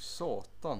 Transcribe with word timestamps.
satan. 0.00 0.78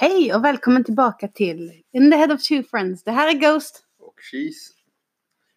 Hej 0.00 0.34
och 0.34 0.44
välkommen 0.44 0.84
tillbaka 0.84 1.28
till 1.28 1.72
In 1.92 2.10
the 2.10 2.16
Head 2.16 2.34
of 2.34 2.42
Two 2.42 2.62
Friends. 2.70 3.04
Det 3.04 3.10
här 3.10 3.28
är 3.28 3.32
Ghost. 3.32 3.84
Och 3.98 4.14
cheese. 4.30 4.72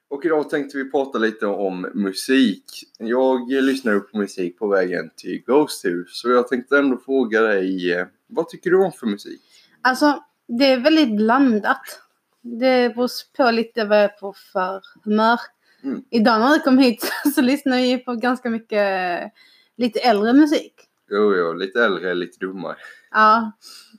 Och 0.10 0.26
idag 0.26 0.50
tänkte 0.50 0.78
vi 0.78 0.92
prata 0.92 1.18
lite 1.18 1.46
om 1.46 1.82
musik. 1.94 2.66
Jag 2.98 3.52
lyssnar 3.52 4.00
på 4.00 4.18
musik 4.18 4.60
på 4.60 4.68
vägen 4.68 5.10
till 5.16 5.44
Ghost 5.46 5.86
House. 5.86 6.10
Så 6.12 6.30
jag 6.30 6.48
tänkte 6.48 6.78
ändå 6.78 6.98
fråga 6.98 7.42
dig, 7.42 7.94
eh, 7.94 8.08
vad 8.28 8.50
tycker 8.50 8.70
du 8.70 8.86
om 8.86 8.92
för 8.92 9.08
musik? 9.08 9.42
Alltså, 9.82 10.24
det 10.48 10.66
är 10.66 10.80
väldigt 10.80 11.16
blandat. 11.16 12.00
Det 12.42 12.96
beror 12.96 13.10
på 13.38 13.52
lite 13.52 13.86
vad 13.86 13.98
jag 13.98 14.04
är 14.04 14.20
på 14.20 14.34
för 14.54 14.82
humör. 15.04 15.40
Mm. 15.84 16.04
Idag 16.10 16.40
när 16.40 16.54
du 16.54 16.60
kom 16.60 16.78
hit 16.78 17.12
så 17.36 17.42
lyssnar 17.42 17.78
vi 17.78 17.98
på 17.98 18.16
ganska 18.16 18.50
mycket 18.50 19.32
lite 19.78 20.00
äldre 20.00 20.34
musik. 20.34 20.90
Jo, 21.14 21.36
jo, 21.36 21.54
lite 21.54 21.84
äldre, 21.86 22.14
lite 22.14 22.38
dummare. 22.46 22.76
Ja, 23.12 23.52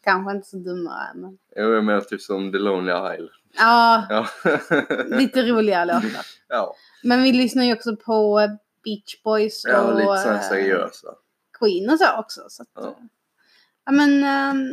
kanske 0.02 0.32
inte 0.32 0.48
så 0.48 0.56
dummare 0.56 1.14
men... 1.14 1.38
Jo, 1.56 1.72
jag 1.74 1.84
menar 1.84 2.00
typ 2.00 2.20
som 2.20 2.52
The 2.52 2.58
Lonely 2.58 2.92
Isle. 3.16 3.28
Ja, 3.58 4.06
Ja. 4.10 4.26
lite 5.18 5.42
roliga 5.42 5.84
låtar. 5.84 6.26
ja. 6.48 6.74
Men 7.02 7.22
vi 7.22 7.32
lyssnar 7.32 7.64
ju 7.64 7.72
också 7.72 7.96
på 7.96 8.40
eh, 8.40 8.50
Beach 8.84 9.22
Boys 9.24 9.64
och 9.64 9.70
ja, 9.70 9.92
lite 9.94 10.16
sådana 10.22 10.38
eh, 10.40 10.48
seriösa. 10.48 11.08
Queen 11.58 11.90
och 11.90 11.98
så 11.98 12.18
också. 12.18 12.40
Så 12.48 12.62
att, 12.62 12.68
Ja. 12.74 12.96
ja, 13.86 13.92
men 13.92 14.24
ehm, 14.24 14.66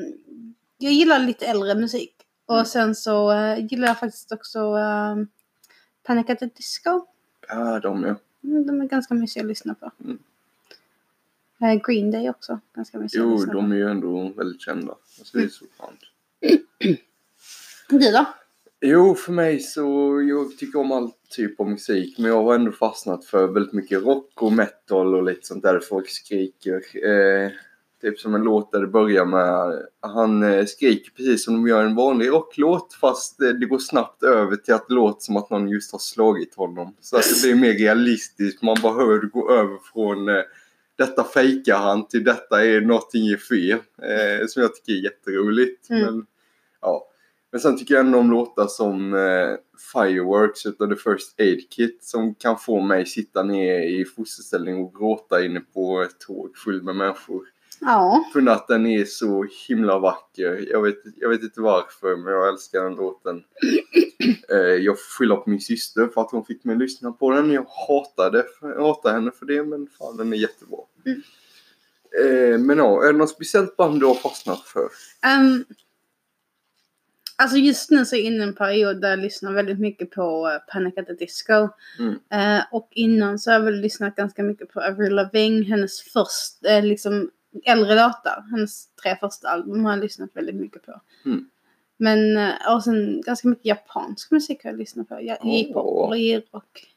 jag 0.77 0.93
gillar 0.93 1.19
lite 1.19 1.45
äldre 1.45 1.75
musik. 1.75 2.15
Och 2.45 2.55
Mm. 2.55 2.65
sen 2.65 2.95
så 2.95 3.31
eh, 3.31 3.65
gillar 3.65 3.87
jag 3.87 3.99
faktiskt 3.99 4.31
också 4.31 4.59
um, 4.59 5.27
Panic 6.03 6.29
at 6.29 6.39
the 6.39 6.45
Disco. 6.45 7.05
Ja, 7.47 7.79
de 7.79 8.03
ja. 8.03 8.15
Mm, 8.43 8.65
De 8.67 8.81
är 8.81 8.85
ganska 8.85 9.13
mysiga 9.13 9.43
att 9.43 9.47
lyssna 9.47 9.73
på. 9.75 9.91
Mm. 10.03 10.19
Eh, 11.61 11.81
Green 11.87 12.11
Day 12.11 12.29
också. 12.29 12.59
Ganska 12.75 12.97
att 12.99 13.13
Jo, 13.13 13.45
de 13.45 13.71
är 13.71 13.75
ju 13.75 13.89
ändå 13.89 14.33
väldigt 14.37 14.61
kända. 14.61 14.95
Alltså, 15.19 15.37
det 15.37 15.43
är 15.43 15.49
så 15.49 15.65
skönt. 15.77 15.99
Du 17.89 17.99
då? 17.99 18.25
Jo, 18.81 19.15
för 19.15 19.31
mig 19.31 19.59
så, 19.59 20.21
jag 20.29 20.57
tycker 20.57 20.79
om 20.79 20.91
all 20.91 21.11
typ 21.29 21.59
av 21.59 21.69
musik. 21.69 22.17
Men 22.17 22.27
jag 22.27 22.43
har 22.43 22.55
ändå 22.55 22.71
fastnat 22.71 23.25
för 23.25 23.47
väldigt 23.47 23.73
mycket 23.73 24.03
rock 24.03 24.41
och 24.41 24.53
metal 24.53 25.15
och 25.15 25.23
lite 25.23 25.47
sånt 25.47 25.63
där 25.63 25.79
folk 25.79 26.09
skriker. 26.09 27.05
Eh, 27.07 27.51
typ 28.01 28.19
som 28.19 28.35
en 28.35 28.41
låt 28.41 28.71
där 28.71 28.79
det 28.79 28.87
börjar 28.87 29.25
med, 29.25 29.81
han 29.99 30.43
eh, 30.43 30.65
skriker 30.65 31.11
precis 31.11 31.45
som 31.45 31.53
de 31.53 31.67
gör 31.67 31.83
en 31.83 31.95
vanlig 31.95 32.29
rocklåt 32.29 32.93
fast 33.01 33.41
eh, 33.41 33.49
det 33.49 33.65
går 33.65 33.79
snabbt 33.79 34.23
över 34.23 34.55
till 34.55 34.73
att 34.73 34.87
det 34.87 34.93
låter 34.93 35.21
som 35.21 35.37
att 35.37 35.49
någon 35.49 35.69
just 35.69 35.91
har 35.91 35.99
slagit 35.99 36.55
honom. 36.55 36.95
Så 37.01 37.17
att 37.17 37.23
det 37.23 37.47
blir 37.47 37.61
mer 37.61 37.73
realistiskt. 37.73 38.61
Man 38.61 38.77
bara 38.83 38.93
hör 38.93 39.19
det 39.21 39.27
gå 39.27 39.51
över 39.51 39.77
från 39.93 40.29
eh, 40.29 40.43
detta 41.01 41.23
fejkar 41.23 41.77
han 41.77 42.07
till 42.07 42.23
detta 42.23 42.65
är 42.65 42.81
någonting 42.81 43.27
är 43.27 43.37
fel. 43.37 43.77
Eh, 44.01 44.47
som 44.47 44.61
jag 44.61 44.75
tycker 44.75 44.93
är 44.93 45.03
jätteroligt. 45.03 45.89
Mm. 45.89 46.01
Men, 46.05 46.25
ja. 46.81 47.07
Men 47.51 47.61
sen 47.61 47.77
tycker 47.77 47.93
jag 47.93 48.05
ändå 48.05 48.19
om 48.19 48.31
låtar 48.31 48.67
som 48.67 49.13
eh, 49.13 49.55
Fireworks 49.93 50.65
utav 50.65 50.87
The 50.87 50.95
First 50.95 51.39
Aid 51.39 51.69
Kit 51.71 52.03
som 52.03 52.35
kan 52.35 52.57
få 52.57 52.81
mig 52.81 53.05
sitta 53.05 53.43
ner 53.43 53.79
i 53.79 54.05
fosterställning 54.05 54.75
och 54.75 54.95
gråta 54.95 55.45
inne 55.45 55.59
på 55.59 56.01
ett 56.01 56.19
tåg 56.19 56.57
fullt 56.57 56.83
med 56.83 56.95
människor. 56.95 57.45
Ja. 57.81 58.23
För 58.33 58.47
att 58.47 58.67
den 58.67 58.85
är 58.85 59.05
så 59.05 59.45
himla 59.67 59.99
vacker. 59.99 60.65
Jag 60.71 60.81
vet, 60.81 60.97
jag 61.15 61.29
vet 61.29 61.43
inte 61.43 61.61
varför 61.61 62.15
men 62.15 62.33
jag 62.33 62.49
älskar 62.49 62.83
den 62.83 62.95
låten. 62.95 63.43
Eh, 64.49 64.57
jag 64.57 64.97
skylla 64.97 65.35
på 65.35 65.49
min 65.49 65.59
syster 65.59 66.07
för 66.07 66.21
att 66.21 66.31
hon 66.31 66.45
fick 66.45 66.63
mig 66.63 66.73
att 66.73 66.79
lyssna 66.79 67.11
på 67.11 67.31
den. 67.31 67.51
Jag 67.51 67.65
hatade, 67.87 68.45
jag 68.61 68.81
hatar 68.81 69.13
henne 69.13 69.31
för 69.31 69.45
det 69.45 69.63
men 69.63 69.87
fan 69.87 70.17
den 70.17 70.33
är 70.33 70.37
jättebra. 70.37 70.79
Mm. 71.05 71.21
Eh, 72.19 72.59
men 72.59 72.77
ja, 72.77 73.03
är 73.03 73.13
det 73.13 73.19
något 73.19 73.29
speciellt 73.29 73.77
band 73.77 73.99
du 73.99 74.05
har 74.05 74.15
fastnat 74.15 74.61
för? 74.61 74.89
Ehm, 75.25 75.65
alltså 77.35 77.57
just 77.57 77.91
nu 77.91 78.05
så 78.05 78.15
är 78.15 78.19
jag 78.19 78.25
inne 78.25 78.43
i 78.43 78.47
en 78.47 78.55
period 78.55 79.01
där 79.01 79.09
jag 79.09 79.19
lyssnar 79.19 79.53
väldigt 79.53 79.79
mycket 79.79 80.11
på 80.11 80.49
eh, 80.49 80.73
Panic 80.73 80.97
at 80.97 81.07
the 81.07 81.13
Disco. 81.13 81.69
Mm. 81.99 82.19
Eh, 82.29 82.63
och 82.71 82.87
innan 82.91 83.39
så 83.39 83.51
har 83.51 83.55
jag 83.59 83.65
väl 83.65 83.81
lyssnat 83.81 84.15
ganska 84.15 84.43
mycket 84.43 84.69
på 84.73 84.81
Avril 84.81 85.15
Lavigne, 85.15 85.65
hennes 85.65 86.01
första, 86.01 86.69
eh, 86.69 86.83
liksom 86.83 87.31
äldre 87.63 87.95
låtar. 87.95 88.45
Hennes 88.51 88.87
tre 88.95 89.15
första 89.19 89.49
album 89.49 89.85
har 89.85 89.91
jag 89.91 89.99
lyssnat 89.99 90.29
väldigt 90.33 90.55
mycket 90.55 90.85
på. 90.85 91.01
Mm. 91.25 91.49
Men, 91.97 92.51
och 92.69 92.83
sen 92.83 93.21
ganska 93.21 93.47
mycket 93.47 93.65
japansk 93.65 94.31
musik 94.31 94.63
har 94.63 94.69
jag 94.71 94.79
lyssnat 94.79 95.09
på. 95.09 95.21
J-pop 95.21 96.09
och 96.09 96.17
J-rock. 96.17 96.90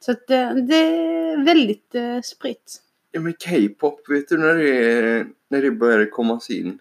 Så 0.00 0.12
att 0.12 0.26
det, 0.26 0.60
det 0.68 0.76
är 0.76 1.44
väldigt 1.44 1.94
eh, 1.94 2.20
spritt. 2.20 2.82
Ja 3.12 3.20
men 3.20 3.32
K-pop, 3.32 4.00
vet 4.10 4.28
du 4.28 4.38
när 4.38 4.54
det, 4.54 5.26
när 5.48 5.62
det 5.62 5.70
började 5.70 6.06
komma 6.06 6.40
in? 6.48 6.78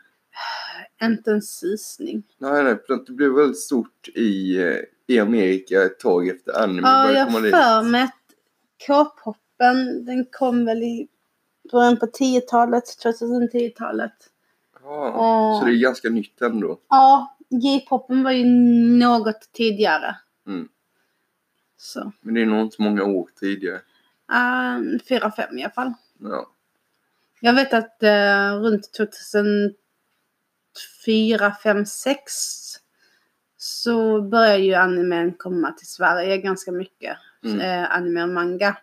Inte 1.03 1.31
en 1.31 1.41
susning. 1.41 2.23
Nej, 2.37 2.63
nej, 2.63 2.77
för 2.87 3.05
det 3.05 3.11
blev 3.13 3.31
väldigt 3.31 3.59
stort 3.59 4.07
i, 4.15 4.57
eh, 4.57 4.75
i 5.07 5.19
Amerika 5.19 5.83
ett 5.83 5.99
tag 5.99 6.27
efter 6.27 6.63
anime 6.63 6.87
Ja, 6.87 7.03
började 7.07 7.19
jag 7.19 7.27
komma 7.27 7.39
dit. 7.39 7.55
för 7.55 7.81
mig 7.83 8.01
att 8.03 8.11
K-popen, 8.87 10.05
den 10.05 10.25
kom 10.31 10.65
väl 10.65 10.83
i 10.83 11.07
början 11.71 11.97
på 11.97 12.05
10-talet, 12.05 12.83
2010-talet. 13.03 14.13
Ja, 14.83 15.07
Ja. 15.15 15.57
så 15.59 15.65
det 15.65 15.75
är 15.75 15.79
ganska 15.81 16.09
nytt 16.09 16.41
ändå. 16.41 16.79
Ja, 16.89 17.37
J-popen 17.49 18.23
var 18.23 18.31
ju 18.31 18.45
något 18.99 19.49
tidigare. 19.53 20.15
Mm. 20.47 20.67
Så, 21.77 22.11
Men 22.21 22.33
det 22.33 22.41
är 22.41 22.45
nog 22.45 22.61
inte 22.61 22.81
många 22.81 23.03
år 23.03 23.29
tidigare. 23.39 23.81
um, 24.31 24.99
4-5 25.09 25.57
i 25.57 25.63
alla 25.63 25.73
fall. 25.73 25.93
Ja. 26.19 26.51
Jag 27.39 27.53
vet 27.53 27.73
att 27.73 28.03
eh, 28.03 28.55
runt 28.55 28.93
2004, 28.93 31.55
5, 31.63 31.85
6 31.85 32.21
så 33.57 34.21
började 34.21 34.63
ju 34.63 34.73
animen 34.73 35.33
komma 35.33 35.71
till 35.71 35.87
Sverige 35.87 36.37
ganska 36.37 36.71
mycket. 36.71 37.17
Mm. 37.43 37.59
Eh, 37.59 37.91
anime 37.95 38.23
och 38.23 38.29
manga. 38.29 38.77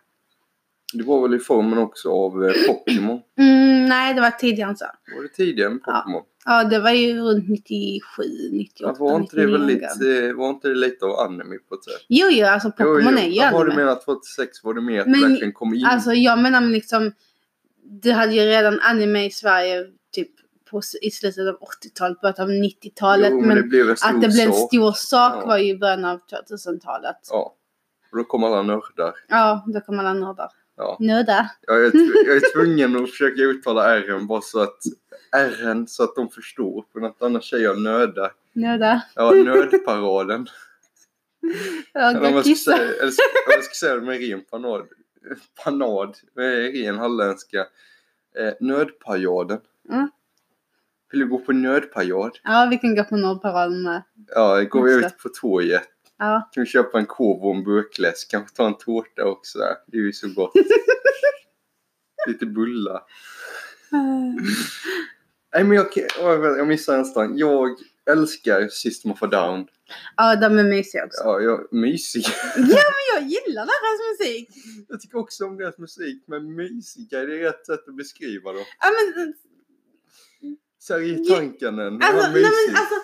Det 0.93 1.03
var 1.03 1.21
väl 1.21 1.35
i 1.35 1.39
formen 1.39 1.77
också 1.79 2.09
av 2.11 2.45
eh, 2.45 2.53
Pokémon. 2.67 3.21
Mm, 3.39 3.85
nej, 3.85 4.13
det 4.13 4.21
var 4.21 4.31
tidigare 4.31 4.69
än 4.69 4.77
så. 4.77 4.85
Var 5.15 5.23
det 5.23 5.29
tidigare 5.29 5.69
med 5.69 5.79
Ja. 5.85 5.93
Pokémon? 6.05 6.23
Ja, 6.45 6.63
det 6.63 6.79
var 6.79 6.91
ju 6.91 7.19
runt 7.21 7.49
97, 7.49 8.23
98, 8.51 8.93
Ja, 8.99 9.05
var, 9.05 9.15
inte 9.19 9.35
det 9.35 9.41
99 9.45 9.51
väl 9.51 9.59
någon 9.61 9.67
lite, 9.67 10.27
eh, 10.27 10.33
var 10.33 10.49
inte 10.49 10.67
det 10.67 10.75
lite 10.75 11.05
av 11.05 11.19
anime 11.19 11.55
på 11.69 11.75
ett 11.75 11.83
sätt? 11.83 12.05
Jo, 12.07 12.27
jo, 12.31 12.45
alltså 12.45 12.71
Pokémon 12.71 13.17
är 13.17 13.27
ju 13.27 13.33
Jaha, 13.33 13.51
du 13.51 13.57
anime. 13.57 13.75
menar 13.75 13.95
2006 13.95 14.63
var 14.63 14.73
det 14.73 14.81
mer 14.81 15.01
att 15.01 15.07
Men, 15.07 15.21
det 15.21 15.27
verkligen 15.27 15.53
kom 15.53 15.73
in? 15.73 15.85
Alltså 15.85 16.13
jag 16.13 16.39
menar 16.39 16.61
liksom, 16.61 17.11
det 18.01 18.11
hade 18.11 18.33
ju 18.33 18.41
redan 18.41 18.79
anime 18.79 19.25
i 19.25 19.31
Sverige 19.31 19.85
typ 20.11 20.29
på, 20.71 20.81
i 21.01 21.11
slutet 21.11 21.47
av 21.47 21.55
80-talet, 21.59 22.21
början 22.21 22.35
av 22.39 22.49
90-talet. 22.49 23.29
jo, 23.31 23.39
men 23.39 23.47
men 23.47 23.57
det 23.57 23.63
blev 23.63 23.89
en 23.89 23.97
stor 23.97 24.09
att 24.09 24.21
det 24.21 24.27
blev 24.27 24.47
en 24.47 24.53
stor 24.53 24.91
sak 24.91 25.33
Ja. 25.43 25.45
var 25.47 25.57
ju 25.57 25.69
i 25.69 25.77
början 25.77 26.05
av 26.05 26.19
2000-talet. 26.49 27.15
Ja, 27.29 27.31
Ja. 27.31 27.55
Och 28.11 28.17
då 28.17 28.23
kom 28.23 28.43
alla 28.43 28.61
nördar. 28.61 29.13
då 29.73 29.81
kom 29.81 29.99
alla 29.99 30.13
nördar. 30.13 30.49
Ja. 30.77 30.97
Nördar. 30.99 31.47
Jag 31.61 31.85
är, 31.85 31.91
jag 32.27 32.35
är 32.35 32.53
tvungen 32.53 33.03
att 33.03 33.09
försöka 33.09 33.41
uttala 33.41 33.99
R'n 33.99 34.27
bara 34.27 34.41
så 34.41 34.59
att 34.59 34.77
R'n 35.35 35.85
så 35.85 36.03
att 36.03 36.15
de 36.15 36.29
förstår. 36.29 36.85
För 36.93 37.01
att 37.01 37.21
annars 37.21 37.49
säger 37.49 37.63
jag 37.63 37.81
nöda. 37.81 38.31
Nördar. 38.53 39.01
Ja, 39.15 39.31
nödparaden. 39.31 40.47
Jag 41.93 42.15
Eller 42.15 42.27
om 42.27 42.33
jag 42.33 42.45
ska 42.45 42.71
säga, 42.71 42.77
eller 42.77 43.13
jag 43.49 43.63
ska 43.63 43.73
säga 43.73 43.95
det 43.95 44.01
med 44.01 44.19
ren 44.19 44.41
panad. 44.51 44.87
Panad. 45.63 46.17
Med 46.35 46.73
ren 46.73 46.97
halländska. 46.97 47.59
Eh, 48.39 48.53
nödparaden. 48.59 49.59
Mm. 49.89 50.09
Vill 51.11 51.19
du 51.19 51.27
gå 51.27 51.37
på 51.37 51.53
nödparad? 51.53 52.39
Ja, 52.43 52.67
vi 52.71 52.77
kan 52.77 52.95
gå 52.95 53.03
på 53.03 53.17
Nordparaden 53.17 53.83
med. 53.83 54.01
Ja, 54.27 54.61
går 54.63 54.83
vi 54.83 54.93
ut 54.93 55.17
på 55.17 55.29
torget. 55.29 55.83
Ja. 56.17 56.49
Kan 56.51 56.63
vi 56.63 56.69
köpa 56.69 56.99
en 56.99 57.05
korv 57.05 57.43
och 57.43 57.55
en 57.55 57.63
burkläsk. 57.63 58.31
Kanske 58.31 58.55
ta 58.55 58.67
en 58.67 58.77
tårta 58.77 59.25
också. 59.25 59.59
Det 59.87 59.97
är 59.97 60.01
ju 60.01 60.13
så 60.13 60.27
gott. 60.27 60.51
Lite 62.27 62.45
bullar. 62.45 63.01
Nej 65.53 65.63
men 65.63 65.71
jag, 65.71 65.87
jag, 66.57 66.67
missar 66.67 66.97
nästan. 66.97 67.37
Jag 67.37 67.69
älskar 68.09 68.67
System 68.67 69.11
of 69.11 69.23
a 69.23 69.27
Down. 69.27 69.67
Ja, 70.17 70.35
de 70.35 70.59
är 70.59 70.63
mysiga 70.63 71.05
också. 71.05 71.23
Ja, 71.23 71.41
jag, 71.41 71.73
mysig. 71.73 72.25
Ja, 72.55 72.61
men 72.65 73.05
jag 73.13 73.23
gillar 73.23 73.65
deras 73.65 74.19
musik. 74.19 74.49
Jag 74.87 75.01
tycker 75.01 75.17
också 75.17 75.45
om 75.45 75.57
deras 75.57 75.77
musik, 75.77 76.23
men 76.27 76.55
mysiga 76.55 77.19
är 77.19 77.27
det 77.27 77.47
rätt 77.47 77.65
sätt 77.65 77.87
att 77.87 77.95
beskriva 77.95 78.51
dem. 78.53 78.63
Ja, 78.79 78.87
men 79.15 79.33
Sergej 80.81 81.23
Ja, 81.23 81.35
Tankanen, 81.35 82.01
alltså, 82.01 82.21
han 82.21 82.33
nej, 82.33 82.41
men 82.41 82.75
alltså, 82.75 82.95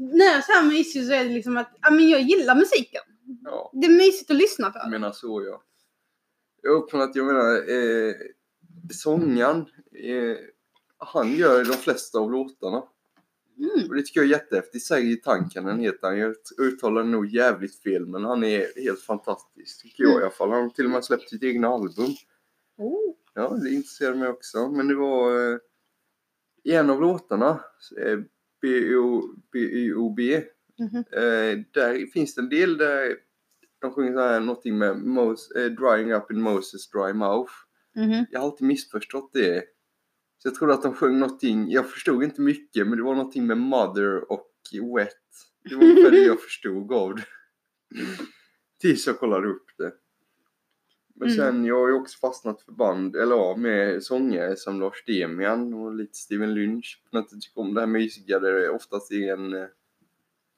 när 0.00 0.24
jag 0.34 0.44
säger 0.44 0.62
mysig 0.62 1.06
så 1.06 1.12
är 1.12 1.24
det 1.24 1.30
liksom 1.34 1.56
att 1.56 1.78
ja, 1.82 1.90
men 1.90 2.08
jag 2.08 2.20
gillar 2.20 2.54
musiken. 2.54 3.02
Ja, 3.44 3.70
Det 3.74 3.86
är 3.86 3.90
mysigt 3.96 4.30
att 4.30 4.36
lyssna 4.36 4.70
på. 4.70 4.78
jag 4.78 4.90
menar 4.90 5.12
så 5.12 5.42
ja. 5.46 5.62
Jag 6.62 6.72
uppfattar 6.82 7.04
att 7.04 7.16
jag 7.16 7.26
menar, 7.26 7.54
eh, 7.70 8.14
sångaren, 8.92 9.58
eh, 9.92 10.36
han 10.98 11.32
gör 11.36 11.64
de 11.64 11.72
flesta 11.72 12.18
av 12.18 12.32
låtarna. 12.32 12.82
Mm. 13.58 13.88
Och 13.88 13.94
det 13.94 14.02
tycker 14.02 14.20
jag 14.20 14.26
är 14.26 14.30
jättehäftigt. 14.30 14.84
Sergej 14.86 15.20
Tankanen 15.20 15.80
heter 15.80 16.06
han. 16.06 16.18
Jag 16.18 16.34
uttalar 16.60 17.04
nog 17.04 17.26
jävligt 17.26 17.82
fel, 17.82 18.06
men 18.06 18.24
han 18.24 18.44
är 18.44 18.82
helt 18.82 19.00
fantastisk. 19.00 19.82
Tycker 19.82 20.02
jag 20.02 20.10
Mm. 20.10 20.20
i 20.20 20.24
alla 20.24 20.32
fall. 20.34 20.50
Han 20.50 20.62
har 20.62 20.70
till 20.70 20.84
och 20.84 20.90
med 20.90 21.04
släppt 21.04 21.28
sitt 21.30 21.42
egna 21.42 21.68
album. 21.68 22.10
Oh. 22.78 23.14
Ja, 23.34 23.48
det 23.48 23.70
intresserar 23.70 24.14
mig 24.14 24.28
också. 24.28 24.68
Men 24.68 24.88
det 24.88 24.94
var... 24.94 25.52
eh, 25.52 25.58
i 26.64 26.72
en 26.72 26.90
av 26.90 27.00
låtarna, 27.00 27.60
eh, 28.04 28.18
B-O- 28.62 29.34
B-Y-O-B, 29.52 30.42
Mhm. 30.78 30.96
eh, 31.12 31.58
där 31.74 32.06
finns 32.12 32.34
det 32.34 32.40
en 32.40 32.48
del 32.48 32.76
där 32.76 33.16
de 33.80 33.92
sjunger 33.92 34.12
så 34.12 34.18
här 34.20 34.40
någonting 34.40 34.78
med 34.78 34.96
Mos- 34.96 35.56
eh, 35.56 35.70
drying 35.70 36.12
up 36.12 36.30
in 36.30 36.42
Moses 36.42 36.90
dry 36.90 37.12
mouth. 37.12 37.52
Mhm. 37.96 38.24
Jag 38.30 38.40
har 38.40 38.46
alltid 38.46 38.66
missförstått 38.66 39.30
det. 39.32 39.64
Så 40.38 40.48
jag 40.48 40.54
trodde 40.54 40.74
att 40.74 40.82
de 40.82 40.94
sjöng 40.94 41.18
någonting, 41.18 41.70
jag 41.70 41.90
förstod 41.90 42.24
inte 42.24 42.40
mycket, 42.40 42.86
men 42.86 42.96
det 42.98 43.04
var 43.04 43.14
någonting 43.14 43.46
med 43.46 43.58
mother 43.58 44.32
och 44.32 44.46
wet. 44.96 45.08
Det 45.64 45.74
var 45.76 45.82
ungefär 45.84 46.10
det 46.10 46.22
jag 46.22 46.40
förstod 46.42 46.92
av 46.92 47.14
det. 47.14 47.24
Tills 48.80 49.06
jag 49.06 49.18
kollade 49.18 49.48
upp 49.48 49.66
det. 49.78 49.92
Men 51.20 51.28
Mm. 51.28 51.36
sen, 51.36 51.64
jag 51.64 51.80
har 51.80 51.88
ju 51.88 51.94
också 51.94 52.18
fastnat 52.18 52.62
för 52.62 52.72
band, 52.72 53.16
eller 53.16 53.36
ja, 53.36 53.56
med 53.56 54.02
sångare 54.02 54.56
som 54.56 54.80
Lars 54.80 55.04
Demian 55.06 55.74
och 55.74 55.94
lite 55.94 56.18
Steven 56.18 56.54
Lynch. 56.54 57.02
Men 57.10 57.22
jag 57.30 57.40
tycker 57.40 57.60
om 57.60 57.74
det 57.74 57.80
här 57.80 57.86
mysiga 57.86 58.38
där 58.38 58.52
det 58.52 58.68
oftast 58.70 59.12
är 59.12 59.32
en... 59.32 59.54
eh, 59.54 59.66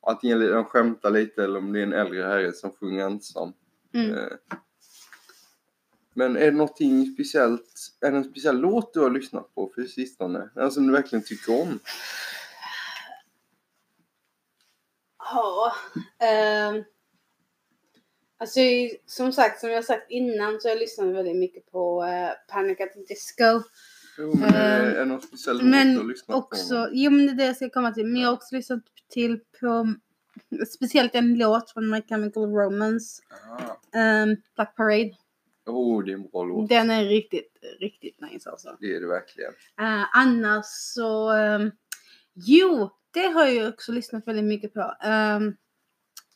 Antingen 0.06 0.40
de 0.40 0.64
skämtar 0.64 1.10
lite 1.10 1.44
eller 1.44 1.58
om 1.58 1.72
det 1.72 1.78
är 1.78 1.82
en 1.82 1.92
äldre 1.92 2.22
herre 2.22 2.52
som 2.52 2.72
sjunger 2.72 3.04
ensam. 3.06 3.52
Mm. 3.94 4.14
Eh, 4.14 4.32
Men 6.14 6.36
är 6.36 6.44
det 6.44 6.50
någonting 6.56 7.06
speciellt, 7.14 7.70
är 8.00 8.10
det 8.10 8.16
en 8.16 8.24
speciell 8.24 8.56
låt 8.58 8.94
du 8.94 9.00
har 9.00 9.10
lyssnat 9.10 9.54
på 9.54 9.72
för 9.74 9.82
sistone? 9.84 10.50
Den 10.54 10.70
som 10.70 10.86
du 10.86 10.92
verkligen 10.92 11.24
tycker 11.24 11.60
om? 11.62 11.78
Ja. 15.18 15.72
ehm, 16.26 16.84
alltså 18.42 18.60
som 19.06 19.32
sagt, 19.32 19.60
som 19.60 19.70
jag 19.70 19.84
sagt 19.84 20.10
innan 20.10 20.60
så 20.60 20.68
har 20.68 20.74
jag 20.74 20.80
lyssnat 20.80 21.14
väldigt 21.14 21.36
mycket 21.36 21.72
på 21.72 22.02
uh, 22.02 22.54
Panic 22.54 22.80
at 22.80 22.92
the 22.92 23.00
Disco. 23.00 23.62
Jo, 24.18 24.34
men 24.36 24.54
Eh, 24.54 24.74
är 24.74 24.94
det 24.94 25.04
någon 25.04 25.22
speciell 25.22 25.62
Men 25.62 26.08
lyssnat 26.08 26.36
också, 26.36 26.88
jo 26.92 27.10
men 27.10 27.26
det 27.26 27.32
är 27.32 27.36
det 27.36 27.44
jag 27.44 27.56
ska 27.56 27.70
komma 27.70 27.92
till. 27.92 28.06
Men 28.06 28.22
jag 28.22 28.28
har 28.28 28.34
också 28.34 28.54
lyssnat 28.54 28.82
till 29.08 29.40
på 29.60 29.94
speciellt 30.66 31.14
en 31.14 31.38
låt 31.38 31.70
från 31.70 31.90
My 31.90 32.02
Chemical 32.08 32.42
Romance, 32.42 33.22
på? 33.28 33.62
Ah. 33.98 33.98
ehm, 33.98 34.36
Black 34.54 34.76
Parade. 34.76 35.12
Oh, 35.66 36.04
det 36.04 36.12
är 36.12 36.14
en 36.14 36.30
bra 36.30 36.44
låt. 36.44 36.68
Den 36.68 36.90
är 36.90 37.04
riktigt, 37.04 37.56
riktigt 37.80 38.20
nice 38.20 38.50
alltså. 38.50 38.76
Det 38.80 38.96
är 38.96 39.00
det 39.00 39.06
verkligen. 39.06 39.52
Eh, 39.80 40.16
annars 40.16 40.66
så, 40.66 41.30
ehm, 41.30 41.70
jo, 42.34 42.90
det 43.10 43.26
har 43.26 43.46
jag 43.46 43.68
också 43.68 43.92
lyssnat 43.92 44.26
väldigt 44.26 44.44
mycket 44.44 44.74
på. 44.74 44.94
Ehm, 45.02 45.56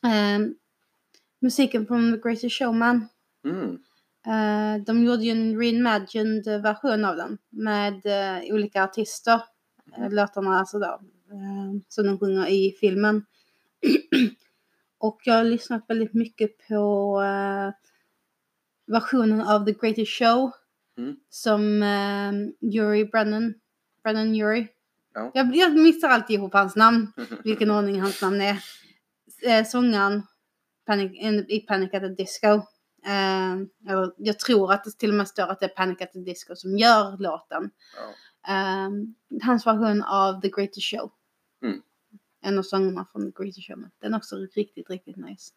ehm, 0.03 0.55
musiken 1.47 1.87
från 1.87 2.13
The 2.13 2.19
Greatest 2.19 2.59
Showman. 2.59 3.07
Mm. 3.45 3.77
Eh, 4.27 4.83
de 4.83 5.03
gjorde 5.03 5.23
ju 5.23 5.31
en 5.31 5.59
reimagined 5.59 6.61
version 6.61 7.05
av 7.05 7.15
den 7.15 7.37
med 7.49 8.05
eh, 8.05 8.53
olika 8.53 8.83
artister. 8.83 9.41
Mm. 9.97 10.11
Låtarna 10.11 10.59
alltså 10.59 10.79
då, 10.79 10.99
eh, 11.31 11.81
som 11.87 12.05
de 12.05 12.19
sjunger 12.19 12.47
i 12.47 12.75
filmen. 12.79 13.25
Och 14.99 15.21
jag 15.23 15.33
har 15.33 15.43
lyssnat 15.43 15.85
väldigt 15.87 16.13
mycket 16.13 16.67
på 16.67 17.21
versionen 18.87 19.41
av 19.41 19.65
The 19.65 19.73
Greatest 19.73 20.11
Show. 20.11 20.51
Mm. 20.97 21.15
Som 21.29 21.83
eh, 21.83 22.31
Yuri 22.73 23.05
Brennan, 23.05 23.53
Brennan 24.03 24.35
Yuri. 24.35 24.67
Ja. 25.13 25.31
Jag, 25.33 25.55
jag 25.55 25.75
missar 25.75 26.09
alltid 26.09 26.33
ihop 26.33 26.53
hans 26.53 26.75
namn, 26.75 27.11
vilken 27.43 27.71
ordning 27.77 28.01
hans 28.01 28.21
namn 28.21 28.41
är. 28.41 28.57
Eh, 29.43 29.65
sångaren 29.65 30.23
Panic, 30.87 31.11
i 31.49 31.59
Panic 31.59 31.93
at 31.93 32.01
the 32.01 32.07
Disco. 32.07 32.61
Eller 33.05 34.13
jag 34.17 34.39
tror 34.39 34.73
att 34.73 34.83
det 34.83 34.91
till 34.91 35.09
och 35.09 35.15
med 35.15 35.27
står 35.27 35.47
att 35.47 35.59
det 35.59 35.65
är 35.65 35.69
Panic 35.69 36.01
at 36.01 36.13
the 36.13 36.19
Disco 36.19 36.55
som 36.55 36.77
gör 36.77 37.17
låten. 37.17 37.69
Ja. 37.95 38.53
Eh, 38.53 38.89
hans 39.43 39.67
version 39.67 40.03
av 40.03 40.41
The 40.41 40.49
Greatest 40.49 40.91
Show. 40.91 41.11
Mm. 41.63 41.81
En 42.41 42.57
av 42.57 42.63
sångerna 42.63 43.07
från 43.11 43.31
The 43.31 43.43
Greatest 43.43 43.67
Show. 43.67 43.83
Den 43.99 44.13
är 44.13 44.17
också 44.17 44.35
riktigt, 44.35 44.89
riktigt 44.89 45.17
nice. 45.17 45.53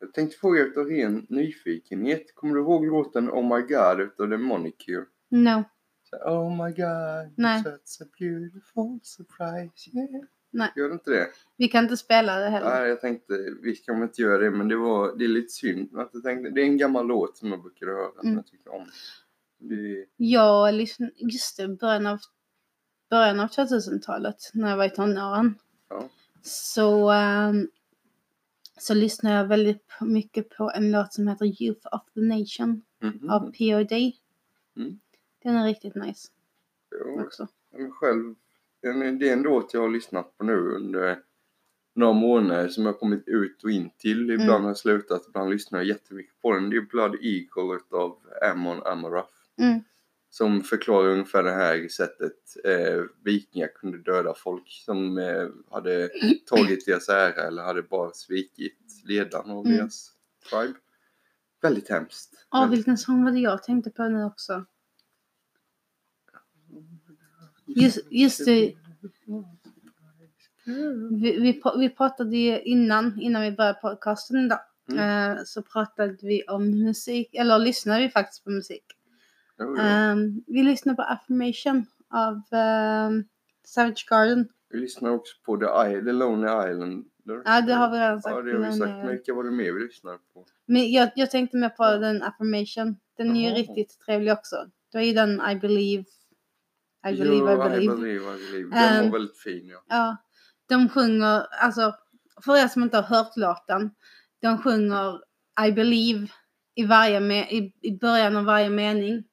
Jag 0.00 0.14
tänkte 0.14 0.38
fråga 0.38 0.60
utav 0.60 0.86
ren 0.86 1.26
nyfikenhet. 1.28 2.34
Kommer 2.34 2.54
du 2.54 2.60
ihåg 2.60 2.86
låten 2.86 3.30
Oh 3.30 3.56
My 3.56 3.62
God 3.62 4.00
utav 4.00 4.30
The 4.30 4.36
Monicure? 4.36 5.04
No. 5.28 5.64
Oh 6.12 6.50
my 6.50 6.72
God, 6.72 7.32
Nej. 7.36 7.62
that's 7.62 8.02
a 8.02 8.06
beautiful 8.18 9.00
surprise, 9.02 9.90
yeah. 9.92 10.24
Nej. 10.52 10.72
Gör 10.76 10.92
inte 10.92 11.10
det? 11.10 11.28
Vi 11.56 11.68
kan 11.68 11.84
inte 11.84 11.96
spela 11.96 12.38
det 12.38 12.48
heller. 12.48 12.68
Nej, 12.68 12.88
jag 12.88 13.00
tänkte, 13.00 13.34
kan 13.86 13.98
man 13.98 14.08
inte 14.08 14.22
göra 14.22 14.38
det, 14.38 14.50
men 14.50 14.68
det, 14.68 14.76
var, 14.76 15.16
det 15.16 15.24
är 15.24 15.28
lite 15.28 15.52
synd. 15.52 15.98
Att 15.98 16.10
jag 16.12 16.22
tänkte, 16.22 16.50
det 16.50 16.60
är 16.60 16.64
en 16.64 16.78
gammal 16.78 17.06
låt 17.06 17.36
som 17.36 17.50
jag 17.50 17.62
brukar 17.62 17.86
höra, 17.86 18.10
som 18.12 18.20
Mm. 18.26 18.36
jag 18.36 18.46
tycker 18.46 18.74
om. 18.74 18.86
Det, 19.58 20.06
Jag 20.16 20.74
lyssnade, 20.74 21.12
just 21.16 21.56
det, 21.56 21.68
början 21.68 22.06
av, 22.06 22.18
början 23.10 23.40
av 23.40 23.48
2000-talet 23.48 24.36
när 24.54 24.70
jag 24.70 24.76
var 24.76 24.84
i 24.84 24.90
tonåren. 24.90 25.54
Ja. 25.88 26.08
Så, 26.42 27.10
ehm, 27.10 27.68
så 28.78 28.94
lyssnade 28.94 29.36
jag 29.36 29.44
väldigt 29.46 29.86
mycket 30.00 30.48
på 30.50 30.70
en 30.74 30.90
låt 30.92 31.12
som 31.12 31.28
heter 31.28 31.62
Youth 31.62 31.86
of 31.94 32.02
the 32.14 32.20
Nation 32.20 32.82
mhm. 33.02 33.30
av 33.30 33.52
P.O.D. 33.52 34.12
Mm. 34.76 35.00
Den 35.42 35.56
är 35.56 35.64
riktigt 35.66 35.94
nice 35.94 36.28
Jo, 36.90 37.20
också. 37.22 37.48
jag 37.70 37.92
själv, 37.94 38.34
det 38.82 39.28
är 39.28 39.32
en 39.32 39.42
låt 39.42 39.74
jag 39.74 39.80
har 39.80 39.88
lyssnat 39.88 40.38
på 40.38 40.44
nu 40.44 40.56
under 40.56 41.18
några 41.94 42.12
månader 42.12 42.68
som 42.68 42.86
jag 42.86 42.98
kommit 43.00 43.22
ut 43.28 43.64
och 43.64 43.70
in 43.70 43.90
till. 43.98 44.30
Ibland 44.30 44.50
Mm. 44.50 44.62
har 44.62 44.70
jag 44.70 44.76
slutat, 44.78 45.24
ibland 45.28 45.50
lyssnar 45.50 45.78
jag 45.78 45.86
jättemycket 45.88 46.40
på 46.42 46.52
den. 46.52 46.70
Det 46.70 46.76
är 46.76 46.80
Blood 46.80 47.14
Eagle 47.20 47.76
utav 47.76 48.18
Ammon 48.52 48.82
Amaraf. 48.82 49.30
Mm. 49.58 49.80
Som 50.30 50.62
förklarar 50.62 51.08
ungefär 51.10 51.42
det 51.42 51.50
här 51.52 51.88
sättet 51.88 52.34
eh, 52.64 53.02
vikingar 53.24 53.68
kunde 53.74 53.98
döda 53.98 54.34
folk 54.34 54.68
som 54.68 55.18
eh, 55.18 55.48
hade 55.70 56.10
tagit 56.46 56.86
deras 56.86 57.08
ära 57.08 57.42
eller 57.46 57.62
hade 57.62 57.82
bara 57.82 58.10
svikit 58.12 58.78
ledaren 59.04 59.50
av 59.50 59.66
Mm. 59.66 59.76
deras 59.78 60.10
tribe. 60.50 60.74
Väldigt 61.62 61.88
hemskt. 61.88 62.46
Ja, 62.50 62.68
vilken 62.70 62.98
sång 62.98 63.24
var 63.24 63.30
det 63.32 63.38
jag 63.38 63.62
tänkte 63.62 63.90
på 63.90 64.08
nu 64.08 64.24
också? 64.24 64.64
Just, 67.76 67.98
just 68.10 68.44
det, 68.44 68.74
vi, 71.10 71.40
vi, 71.40 71.62
vi 71.78 71.88
pratade 71.88 72.36
ju 72.36 72.60
innan, 72.60 73.20
innan 73.20 73.42
vi 73.42 73.52
började 73.52 73.78
podcasten 73.82 74.44
idag. 74.46 74.58
Mm. 74.90 75.36
Eh, 75.36 75.38
så 75.44 75.62
pratade 75.62 76.16
vi 76.22 76.42
om 76.42 76.70
musik, 76.84 77.34
eller 77.34 77.58
lyssnade 77.58 78.00
vi 78.02 78.08
faktiskt 78.08 78.44
på 78.44 78.50
musik. 78.50 78.84
Jo. 79.58 79.76
Ehm, 79.76 80.42
vi 80.46 80.62
lyssnade 80.62 80.96
på 80.96 81.02
Affirmation 81.02 81.86
av 82.10 82.42
ehm, 82.58 83.24
Savage 83.64 84.06
Garden. 84.10 84.48
Vi 84.70 84.78
lyssnar 84.78 85.10
också 85.10 85.36
på 85.44 85.56
The, 85.56 85.66
The 86.04 86.12
Lonely 86.12 86.72
Island. 86.72 87.04
Ja, 87.44 87.60
det 87.60 87.74
har 87.74 87.90
vi 87.90 87.98
redan 87.98 88.22
sagt. 88.22 88.36
Ja, 88.36 88.42
det 88.42 88.52
har 88.52 88.58
vi 88.70 88.78
sagt. 88.78 88.90
eh, 88.90 88.96
Men 88.96 89.08
vilka 89.08 89.34
var 89.34 89.44
det 89.44 89.50
mer 89.50 89.72
vi 89.72 89.80
lyssnade 89.80 90.18
på? 90.34 90.44
Men 90.66 90.92
jag, 90.92 91.10
jag 91.16 91.30
tänkte 91.30 91.56
mer 91.56 91.68
på 91.68 91.96
den 91.96 92.22
Affirmation. 92.22 92.96
Den 93.16 93.36
är 93.36 93.50
ju 93.50 93.56
riktigt 93.56 94.00
trevlig 94.06 94.32
också. 94.32 94.56
Det 94.92 94.98
är 94.98 95.02
ju 95.02 95.12
den 95.12 95.40
I 95.50 95.56
believe. 95.56 96.04
I 97.04 97.16
believe, 97.16 97.50
jo, 97.52 97.52
I 97.52 97.68
believe. 97.68 97.92
I 97.92 97.96
believe, 97.96 98.22
I 98.22 98.38
believe. 98.46 98.70
Den 98.70 98.94
Ehm, 98.94 99.04
var 99.10 99.18
väldigt 99.18 99.38
fin 99.38 99.66
ja. 99.66 99.82
Ja, 99.88 100.16
de 100.68 100.88
sjunger, 100.88 101.46
alltså 101.62 101.94
för 102.44 102.56
er 102.56 102.68
som 102.68 102.82
inte 102.82 102.96
har 102.96 103.02
hört 103.16 103.36
låten, 103.36 103.90
de 104.42 104.58
sjunger 104.62 105.20
I 105.68 105.72
believe 105.72 106.28
i, 106.74 106.84
varje 106.86 107.20
me- 107.20 107.48
i, 107.50 107.72
i 107.82 107.98
början 107.98 108.36
av 108.36 108.44
varje 108.44 108.70
mening. 108.70 109.24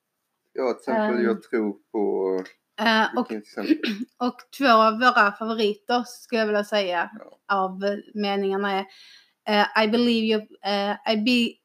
Ja, 0.54 0.74
till 0.74 0.94
exempel 0.94 1.16
ehm, 1.18 1.24
jag 1.24 1.44
tror 1.44 1.74
på... 1.92 2.44
Eh, 2.82 3.18
och, 3.18 3.32
och 4.28 4.36
två 4.58 4.68
av 4.72 4.94
våra 5.00 5.32
favoriter 5.32 6.04
skulle 6.08 6.40
jag 6.40 6.46
vilja 6.48 6.64
säga 6.64 7.10
Ja. 7.20 7.56
av 7.56 7.84
eh, 7.86 7.98
meningarna 8.14 8.72
är 8.72 8.86
eh, 9.78 9.84
I 9.84 9.88
believe 9.88 10.26
you, 10.28 10.42
eh, 10.66 11.14
I, 11.14 11.18
be, 11.18 11.56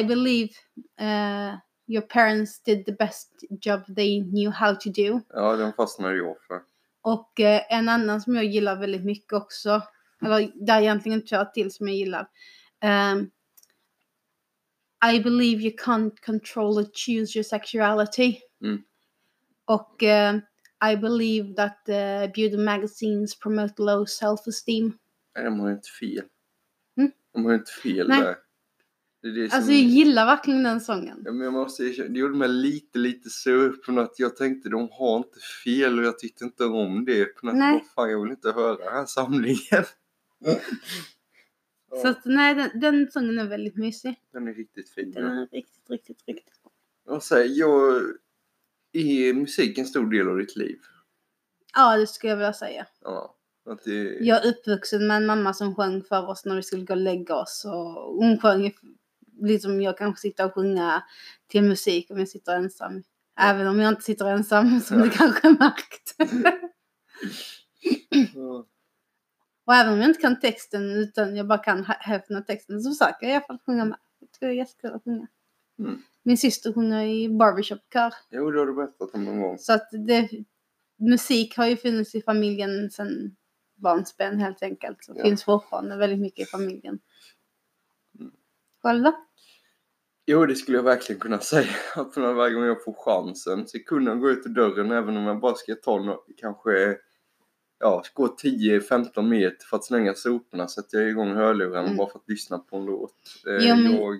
I 0.00 0.04
believe 0.04 0.52
your 1.86 2.02
parents 2.02 2.62
did 2.62 2.86
the 2.86 2.92
best 2.92 3.28
job 3.60 3.96
they 3.96 4.20
knew 4.20 4.50
how 4.50 4.74
to 4.74 4.90
do. 4.90 5.20
Ja, 5.28 5.56
den 5.56 5.72
fastnade 5.72 6.16
jag 6.16 6.36
för. 6.48 6.60
Och 7.02 7.40
eh, 7.40 7.62
en 7.70 7.88
annan 7.88 8.20
som 8.20 8.34
jag 8.34 8.44
gillar 8.44 8.76
väldigt 8.76 9.04
mycket 9.04 9.32
också, 9.32 9.82
eller 10.22 10.66
det 10.66 10.72
är 10.72 10.80
egentligen 10.80 11.24
två 11.24 11.44
till 11.54 11.70
som 11.70 11.88
jag 11.88 11.96
gillar. 11.96 12.28
Ehm, 12.80 13.30
I 15.14 15.20
believe 15.20 15.62
you 15.62 15.76
can't 15.76 16.20
control 16.26 16.78
or 16.78 16.84
choose 16.94 17.38
your 17.38 17.42
sexuality. 17.42 18.40
Mm. 18.62 18.82
Och 19.64 20.02
eh, 20.02 20.36
I 20.92 20.96
believe 20.96 21.54
that 21.54 21.78
uh, 21.88 22.32
beauty 22.32 22.56
magazines 22.56 23.38
promote 23.38 23.82
low 23.82 24.04
self-esteem. 24.04 24.98
Nej, 25.34 25.44
de 25.44 25.60
har 25.60 25.68
ju 25.68 25.74
inte 25.74 25.88
fel. 26.00 26.24
Mm. 26.96 27.12
De 27.32 27.44
har 27.44 27.52
ju 27.52 27.58
inte 27.58 27.72
fel 27.72 28.08
Nej. 28.08 28.20
där. 28.20 28.36
Det. 29.32 29.52
Alltså 29.52 29.72
jag 29.72 29.80
gillar 29.80 30.26
verkligen 30.26 30.62
den 30.62 30.80
sången. 30.80 31.22
Ja, 31.24 31.32
men 31.32 31.44
jag 31.44 31.52
måste 31.52 31.84
erkänna, 31.84 32.08
det 32.08 32.18
gjorde 32.18 32.36
mig 32.36 32.48
lite, 32.48 32.98
lite 32.98 33.30
sur 33.30 33.70
på 33.72 33.92
något. 33.92 34.14
Jag 34.18 34.36
tänkte 34.36 34.68
de 34.68 34.88
har 34.92 35.16
inte 35.16 35.38
fel 35.64 35.98
och 35.98 36.04
jag 36.04 36.18
tyckte 36.18 36.44
inte 36.44 36.64
om 36.64 37.04
det. 37.04 37.24
På 37.24 37.46
något, 37.46 37.54
Nej. 37.54 37.72
Vad 37.72 37.86
fan, 37.86 38.10
jag 38.10 38.22
vill 38.22 38.30
inte 38.30 38.52
höra 38.52 38.76
den 38.76 38.92
här 38.92 39.06
samlingen. 39.06 39.84
Så 42.02 42.08
att, 42.08 42.24
nej, 42.24 42.54
den, 42.54 42.80
den 42.80 43.10
sången 43.10 43.38
är 43.38 43.46
väldigt 43.46 43.76
mysig. 43.76 44.20
Den 44.32 44.48
är 44.48 44.54
riktigt 44.54 44.90
fin. 44.90 45.12
Den 45.12 45.24
är 45.24 45.46
riktigt, 45.46 45.90
riktigt, 45.90 46.22
riktigt. 46.26 46.54
Jag 47.06 47.22
säger, 47.22 47.58
jag... 47.58 48.02
Är 48.92 49.34
musik 49.34 49.78
en 49.78 49.86
stor 49.86 50.10
del 50.10 50.28
av 50.28 50.36
ditt 50.38 50.56
liv? 50.56 50.78
Ja, 51.74 51.96
det 51.96 52.06
skulle 52.06 52.30
jag 52.30 52.36
vilja 52.36 52.52
säga. 52.52 52.86
Ja. 53.02 53.36
Att 53.70 53.84
det, 53.84 54.18
Jag 54.20 54.44
är 54.44 54.48
uppvuxen 54.48 55.06
med 55.06 55.16
en 55.16 55.26
mamma 55.26 55.54
som 55.54 55.74
sjöng 55.74 56.02
för 56.02 56.28
oss 56.28 56.44
när 56.44 56.56
vi 56.56 56.62
skulle 56.62 56.84
gå 56.84 56.94
och 56.94 57.00
lägga 57.00 57.34
oss. 57.34 57.64
Och 57.64 58.14
hon 58.14 58.38
sjöng 58.38 58.72
liksom 59.40 59.80
jag 59.80 59.98
kanske 59.98 60.20
sitter 60.20 60.46
och 60.46 60.54
sjunga 60.54 61.02
till 61.46 61.62
musik 61.62 62.10
om 62.10 62.18
jag 62.18 62.28
sitter 62.28 62.56
ensam. 62.56 63.02
Även 63.40 63.66
om 63.66 63.80
jag 63.80 63.88
inte 63.92 64.02
sitter 64.02 64.26
ensam 64.26 64.80
som 64.84 64.98
du 64.98 65.10
kanske 65.10 65.48
märkt. 65.48 66.14
Ja. 68.34 68.66
och 69.66 69.74
även 69.74 69.92
om 69.92 70.00
jag 70.00 70.10
inte 70.10 70.20
kan 70.20 70.40
texten 70.40 70.90
utan 70.90 71.36
jag 71.36 71.46
bara 71.46 71.58
kan 71.58 71.84
hä- 71.84 71.96
hälften 72.00 72.36
av 72.36 72.40
texten 72.40 72.80
så 72.80 72.90
försöker 72.90 73.26
jag 73.26 73.30
i 73.32 73.34
alla 73.36 73.44
fall 73.46 73.58
sjunga 73.66 73.84
med. 73.84 73.98
Jag 74.20 74.32
tycker 74.32 74.46
det 74.46 74.52
är 74.52 74.56
jättekul 74.56 74.94
att 74.94 75.04
sjunga. 75.04 75.26
Mm. 75.78 76.02
Min 76.22 76.38
syster 76.38 76.72
sjunger 76.72 77.04
i 77.06 77.28
barbershop-kör. 77.28 78.14
Jo, 78.30 78.50
det 78.50 78.58
har 78.58 78.66
du 78.66 78.74
berättat 78.74 79.14
om 79.14 79.24
någon 79.24 79.40
gång. 79.40 79.58
Så 79.58 79.72
att 79.72 79.88
det, 80.06 80.28
musik 80.98 81.56
har 81.56 81.66
ju 81.66 81.76
funnits 81.76 82.14
i 82.14 82.22
familjen 82.22 82.90
sedan 82.90 83.36
barnsben 83.74 84.38
helt 84.40 84.62
enkelt. 84.62 85.04
Så 85.04 85.12
Ja. 85.16 85.24
finns 85.24 85.44
fortfarande 85.44 85.96
väldigt 85.96 86.18
mycket 86.20 86.48
i 86.48 86.50
familjen. 86.50 86.98
Själv 88.86 89.02
då? 89.02 89.12
Jo, 90.26 90.46
det 90.46 90.54
skulle 90.54 90.76
jag 90.78 90.82
verkligen 90.82 91.20
kunna 91.20 91.38
säga. 91.38 91.68
Att 91.96 92.16
varje 92.16 92.54
gång 92.54 92.64
jag 92.64 92.84
får 92.84 92.92
chansen 93.04 93.66
så 93.68 93.78
kunna 93.78 94.14
gå 94.14 94.30
ut 94.30 94.46
ur 94.46 94.50
dörren 94.50 94.90
även 94.92 95.16
om 95.16 95.24
jag 95.24 95.40
bara 95.40 95.54
ska 95.54 95.74
ta 95.74 95.98
nå- 96.02 96.24
kanske 96.36 96.96
ja, 97.78 98.02
gå 98.14 98.26
10-15 98.26 99.22
meter 99.22 99.66
för 99.66 99.76
att 99.76 99.84
slänga 99.84 100.14
soporna 100.14 100.68
sätter 100.68 100.98
jag 101.00 101.08
igång 101.10 101.34
hörlurarna 101.34 101.84
Mm. 101.84 101.96
bara 101.96 102.08
för 102.10 102.18
att 102.18 102.28
lyssna 102.28 102.58
på 102.58 102.76
en 102.76 102.84
låt. 102.84 103.14
Eh, 103.46 103.68
Jo, 103.68 103.76
men- 103.76 103.92
jag, 103.96 104.14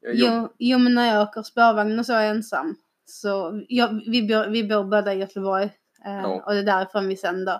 jag, 0.00 0.14
jag, 0.14 0.42
Jo, 0.42 0.48
jo, 0.58 0.78
men 0.78 0.94
när 0.94 1.14
jag 1.14 1.22
åker 1.28 1.42
spårvagn 1.42 1.98
och 1.98 2.06
så 2.06 2.12
är 2.12 2.20
jag 2.20 2.30
ensam. 2.36 2.76
Så 3.04 3.64
jag, 3.68 4.02
vi, 4.06 4.28
bor, 4.28 4.50
vi 4.50 4.64
bor 4.68 4.84
båda 4.84 5.14
i 5.14 5.18
Göteborg. 5.18 5.64
Eh, 6.06 6.20
Ja. 6.22 6.42
Och 6.46 6.52
det 6.52 6.58
är 6.58 6.62
därifrån 6.62 7.08
vi 7.08 7.16
sänder. 7.16 7.54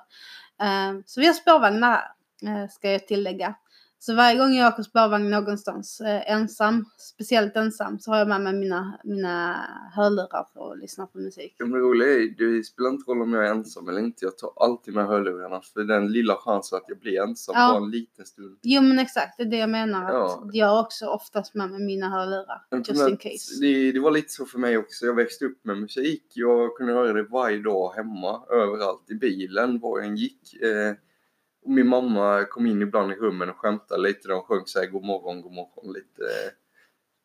Eh, 0.60 1.00
så 1.06 1.20
vi 1.20 1.26
har 1.26 1.34
spårvagnar 1.34 1.88
här, 2.46 2.62
eh, 2.62 2.68
ska 2.68 2.90
jag 2.90 3.06
tillägga. 3.06 3.54
Så 4.02 4.14
varje 4.14 4.38
gång 4.38 4.52
jag 4.54 4.72
åker 4.72 4.82
spårvagn 4.82 5.30
någonstans 5.30 6.00
eh, 6.00 6.32
ensam, 6.32 6.84
speciellt 6.98 7.56
ensam, 7.56 7.98
så 7.98 8.10
har 8.10 8.18
jag 8.18 8.28
med 8.28 8.40
mig 8.40 8.52
mina, 8.52 9.00
mina 9.04 9.56
hörlurar 9.94 10.46
och 10.54 10.78
lyssnar 10.78 11.06
på 11.06 11.18
musik. 11.18 11.54
det 11.58 11.64
roliga 11.64 12.08
är, 12.08 12.56
det 12.56 12.64
spelar 12.64 12.90
inte 12.90 13.10
roll 13.10 13.22
om 13.22 13.32
jag 13.32 13.46
är 13.46 13.50
ensam 13.50 13.88
eller 13.88 14.00
inte. 14.00 14.24
Jag 14.24 14.38
tar 14.38 14.52
alltid 14.56 14.94
med 14.94 15.06
hörlurarna 15.06 15.60
för 15.60 15.80
den 15.84 16.12
lilla 16.12 16.34
chansen 16.36 16.76
att 16.76 16.84
jag 16.88 16.98
blir 16.98 17.20
ensam 17.22 17.54
Ja. 17.58 17.68
bara 17.72 17.84
en 17.84 17.90
liten 17.90 18.26
stund. 18.26 18.58
Jo 18.62 18.82
men 18.82 18.98
exakt, 18.98 19.34
det 19.36 19.42
är 19.42 19.46
det 19.46 19.56
jag 19.56 19.70
menar. 19.70 20.04
Att 20.04 20.12
Ja. 20.12 20.48
Jag 20.52 20.66
har 20.66 20.80
också 20.80 21.06
oftast 21.06 21.54
med 21.54 21.70
mig 21.70 21.80
mina 21.80 22.08
hörlurar. 22.10 22.66
Men 22.70 22.78
Just 22.88 23.02
in 23.02 23.10
något- 23.10 23.20
case. 23.20 23.60
Det, 23.60 23.92
det 23.92 24.00
var 24.00 24.10
lite 24.10 24.32
så 24.32 24.44
för 24.46 24.58
mig 24.58 24.78
också. 24.78 25.06
Jag 25.06 25.14
växte 25.14 25.44
upp 25.44 25.64
med 25.64 25.78
musik. 25.78 26.24
Jag 26.34 26.76
kunde 26.76 26.92
höra 26.92 27.12
det 27.12 27.22
varje 27.22 27.58
dag 27.58 27.92
hemma, 27.96 28.42
överallt, 28.50 29.10
i 29.10 29.14
bilen, 29.14 29.78
var 29.80 29.98
jag 29.98 30.06
än 30.08 30.16
gick. 30.16 30.62
Eh, 30.62 30.94
och 31.64 31.70
min 31.70 31.88
mamma 31.88 32.44
kom 32.44 32.66
in 32.66 32.82
ibland 32.82 33.12
i 33.12 33.14
rummen 33.14 33.50
och 33.50 33.56
skämtade 33.56 34.02
lite. 34.02 34.28
De 34.28 34.42
sjöng 34.42 34.62
såhär 34.66 34.86
god 34.86 35.04
morgon, 35.04 35.42
god 35.42 35.52
morgon. 35.52 35.92
Lite, 35.92 36.22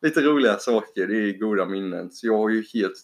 lite 0.02 0.20
roliga 0.20 0.58
saker. 0.58 1.06
Det 1.06 1.16
är 1.16 1.38
goda 1.38 1.66
minnen. 1.66 2.10
Så 2.10 2.26
jag 2.26 2.38
har 2.38 2.48
ju 2.48 2.64
helt 2.74 3.02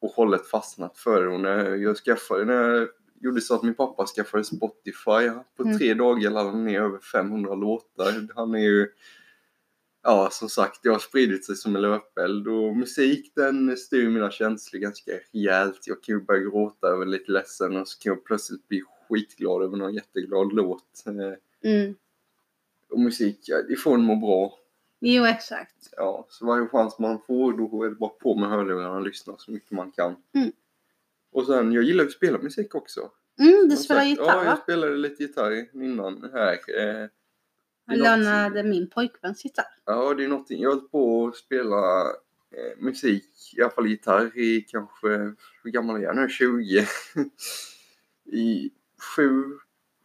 och 0.00 0.10
hållet 0.10 0.46
fastnat 0.46 0.98
för 0.98 1.22
det. 1.22 1.28
Och 1.34 1.40
när 1.40 1.74
jag 1.76 1.96
skaffade, 1.96 2.44
när 2.44 2.54
jag 2.54 2.88
gjorde 3.20 3.40
så 3.40 3.54
att 3.54 3.62
min 3.62 3.74
pappa 3.74 4.06
skaffade 4.06 4.44
Spotify. 4.44 5.30
På 5.56 5.62
Mm. 5.62 5.78
tre 5.78 5.94
dagar 5.94 6.30
laddade 6.30 6.50
han 6.50 6.64
ner 6.64 6.80
över 6.80 6.98
500 6.98 7.54
låtar. 7.54 8.28
Han 8.34 8.54
är 8.54 8.58
ju 8.58 8.88
Ja, 10.06 10.28
som 10.32 10.48
sagt, 10.48 10.82
det 10.82 10.88
har 10.88 10.98
spridit 10.98 11.44
sig 11.46 11.56
som 11.56 11.76
en 11.76 11.82
löpeld 11.82 12.48
och 12.48 12.76
musik 12.76 13.32
den 13.36 13.76
styr 13.76 14.08
mina 14.08 14.30
känslor 14.30 14.80
ganska 14.80 15.12
rejält. 15.32 15.80
Jag 15.86 16.02
kan 16.02 16.14
ju 16.14 16.20
börja 16.20 16.40
gråta 16.40 16.86
över 16.86 17.06
lite 17.06 17.32
ledsen 17.32 17.76
och 17.76 17.88
så 17.88 17.98
kan 17.98 18.10
jag 18.10 18.24
plötsligt 18.24 18.68
bli 18.68 18.82
skitglad 19.08 19.62
över 19.62 19.76
någon 19.76 19.94
jätteglad 19.94 20.52
låt. 20.52 21.04
Eh, 21.06 21.70
Mm. 21.70 21.94
Och 22.90 23.00
musik, 23.00 23.38
ja, 23.42 23.62
det 23.68 23.76
får 23.76 23.94
en 23.94 24.02
må 24.04 24.16
bra. 24.16 24.58
Jo 25.00 25.24
exakt. 25.24 25.88
Ja, 25.96 26.26
så 26.28 26.46
varje 26.46 26.66
chans 26.68 26.98
man 26.98 27.18
får 27.26 27.52
då 27.52 27.82
är 27.84 27.88
det 27.88 27.94
bara 27.94 28.10
på 28.10 28.34
med 28.36 28.48
hörlurarna 28.50 28.96
och 28.96 29.02
lyssna 29.02 29.34
så 29.38 29.50
mycket 29.50 29.70
man 29.70 29.90
kan. 29.92 30.16
Mm. 30.34 30.52
Och 31.32 31.46
sen, 31.46 31.72
jag 31.72 31.84
gillar 31.84 32.04
ju 32.04 32.08
att 32.08 32.14
spela 32.14 32.38
musik 32.38 32.74
också. 32.74 33.10
Mm, 33.40 33.68
du 33.68 33.76
spelar 33.76 34.04
gitarr 34.04 34.24
Ja, 34.24 34.44
jag 34.44 34.58
spelade 34.58 34.96
lite 34.96 35.22
gitarr 35.22 35.68
innan 35.74 36.30
här. 36.32 36.52
Eh, 36.78 37.08
Jag 37.86 37.98
lånade 37.98 38.62
min 38.62 38.90
pojkväns 38.90 39.44
gitarr. 39.44 39.74
Ja, 39.84 40.14
det 40.14 40.24
är 40.24 40.28
någonting. 40.28 40.62
Jag 40.62 40.70
har 40.70 40.74
hållit 40.76 40.90
på 40.90 41.26
att 41.26 41.36
spela 41.36 42.00
eh, 42.50 42.78
musik, 42.78 43.54
i 43.56 43.62
alla 43.62 43.70
fall 43.70 43.86
gitarr, 43.86 44.38
i 44.38 44.60
kanske, 44.60 45.08
hur 45.62 45.70
gammal 45.70 45.96
är 45.96 46.00
jag 46.00 46.16
nu? 46.16 46.28
20? 46.28 46.86
I 48.24 48.70
sju, 49.16 49.42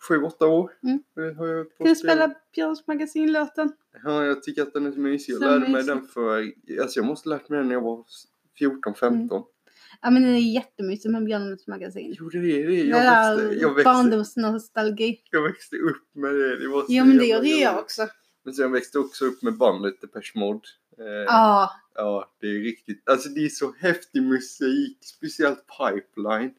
sju, 0.08 0.22
åtta 0.24 0.48
år. 0.48 0.72
Mm. 0.84 1.04
Det 1.16 1.34
Har 1.38 1.48
jag 1.48 1.78
på 1.78 1.84
Kan 1.84 1.94
du 1.94 1.96
spela 1.96 2.36
Björns 2.56 2.88
magasinlåten? 2.88 3.72
Ja, 4.04 4.26
jag 4.26 4.44
tycker 4.44 4.62
att 4.62 4.74
den 4.74 4.86
är 4.86 4.92
så 4.92 5.00
mysig. 5.00 5.34
Jag 5.34 5.40
Så 5.42 5.46
lärde 5.46 5.60
mig 5.60 5.70
mysig. 5.72 5.88
den 5.88 6.08
för, 6.08 6.52
alltså 6.82 7.00
jag 7.00 7.06
måste 7.06 7.30
ha 7.30 7.36
lärt 7.36 7.50
mig 7.50 7.58
den 7.60 7.68
när 7.68 7.76
jag 7.76 7.82
var 7.82 8.06
14, 8.58 8.94
15. 8.96 9.44
Ja 10.02 10.10
men 10.10 10.24
den 10.24 10.32
är 10.32 10.54
jättemysig 10.54 11.10
med 11.12 11.24
Björns 11.26 11.68
magasin. 11.68 12.16
Jo, 12.20 12.30
det 12.30 12.38
är 12.38 12.68
det. 12.68 12.74
Jag 12.84 13.02
där 13.02 13.38
växte, 13.38 13.62
jag, 13.62 13.70
växte, 13.76 13.84
barndomsnostalgi. 13.84 15.22
jag 15.32 15.44
växte 15.44 15.76
upp 15.76 16.16
med 16.16 16.34
det. 16.34 16.60
det 16.60 16.68
var 16.68 16.82
så 16.82 16.88
Jo 16.90 17.06
men 17.06 17.18
det 17.18 17.26
gjorde 17.26 17.48
ju 17.48 17.56
jag 17.62 17.80
också. 17.80 18.08
Men 18.44 18.54
sen 18.54 18.72
växte 18.72 18.98
jag 18.98 19.06
också 19.06 19.26
upp 19.26 19.42
med 19.42 19.58
bandet 19.58 20.02
Depeche 20.02 20.32
Mode. 20.36 20.68
Eh, 20.98 21.06
Ja. 21.06 21.72
Ja, 21.96 22.32
det 22.42 22.48
är 22.48 22.60
riktigt. 22.60 23.10
Alltså 23.10 23.30
det 23.30 23.46
är 23.46 23.50
så 23.50 23.74
häftig 23.80 24.24
musik. 24.24 24.98
Speciellt 25.02 25.60
Pipeline. 25.78 26.54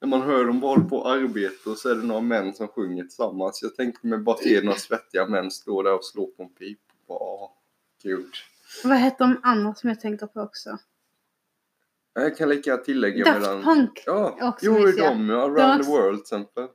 När 0.00 0.08
man 0.08 0.22
hör 0.22 0.44
dem 0.44 0.60
bara 0.60 0.80
på 0.80 1.08
arbete 1.08 1.70
och 1.70 1.78
så 1.78 1.88
är 1.88 1.94
det 1.94 2.02
några 2.02 2.20
män 2.20 2.54
som 2.54 2.68
sjunger 2.68 3.02
tillsammans. 3.02 3.62
Jag 3.62 3.76
tänkte 3.76 4.06
mig 4.06 4.18
bara 4.18 4.36
se 4.36 4.60
några 4.62 4.78
svettiga 4.78 5.26
män 5.26 5.50
stå 5.50 5.82
där 5.82 5.94
och 5.94 6.04
slå 6.04 6.26
på 6.26 6.42
en 6.42 6.54
pip. 6.54 6.78
Åh, 7.06 7.50
gud. 8.02 8.30
Vad 8.84 8.98
heter 8.98 9.18
de 9.18 9.40
andra 9.42 9.74
som 9.74 9.88
jag 9.88 10.00
tänker 10.00 10.26
på 10.26 10.40
också? 10.40 10.78
Jag 12.14 12.36
kan 12.36 12.48
lika 12.48 12.76
tillägga 12.76 13.24
Daft 13.24 13.40
mellan... 13.40 13.62
Punk. 13.62 14.02
Ja, 14.06 14.38
också 14.40 14.66
jo, 14.66 14.72
mysiga. 14.78 15.08
de, 15.10 15.28
ja, 15.28 15.42
Around 15.44 15.80
De 15.80 15.84
the 15.84 15.90
World 15.90 16.24
till 16.24 16.36
exempel. 16.36 16.68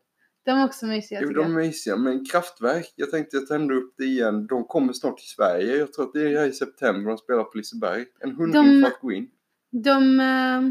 De 0.46 0.52
är 0.52 0.66
också 0.66 0.86
mysiga 0.86 1.20
Jo, 1.24 1.30
de 1.30 1.46
är 1.46 1.50
mysiga, 1.50 1.98
men 1.98 2.26
Kraftwerk, 2.26 2.94
jag 2.96 3.12
tänkte 3.12 3.38
jag 3.38 3.48
tände 3.48 3.76
upp 3.76 3.94
det 3.98 4.04
igen. 4.06 4.48
De 4.48 4.64
kommer 4.64 4.94
snart 4.94 5.18
till 5.18 5.28
Sverige. 5.28 5.78
Jag 5.78 5.94
tror 5.94 6.06
att 6.06 6.14
det 6.14 6.22
är 6.34 6.40
här 6.40 6.48
i 6.48 6.52
september 6.52 7.10
de 7.10 7.18
spelar 7.18 7.44
på 7.44 7.58
Liseberg. 7.58 8.06
En 8.20 8.36
hundring 8.36 8.64
De- 8.64 8.82
för 8.82 8.88
att 8.96 9.02
gå 9.02 9.12
in. 9.12 9.30
De, 9.72 10.20
eh, 10.20 10.62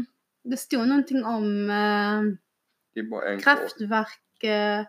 det 0.51 0.57
stod 0.57 0.87
någonting 0.87 1.23
om 1.23 1.69
eh, 1.69 2.21
Det 2.95 2.99
är 2.99 3.03
bara 3.03 3.31
en 3.31 3.39
kraftverk 3.39 4.43
eh, 4.43 4.85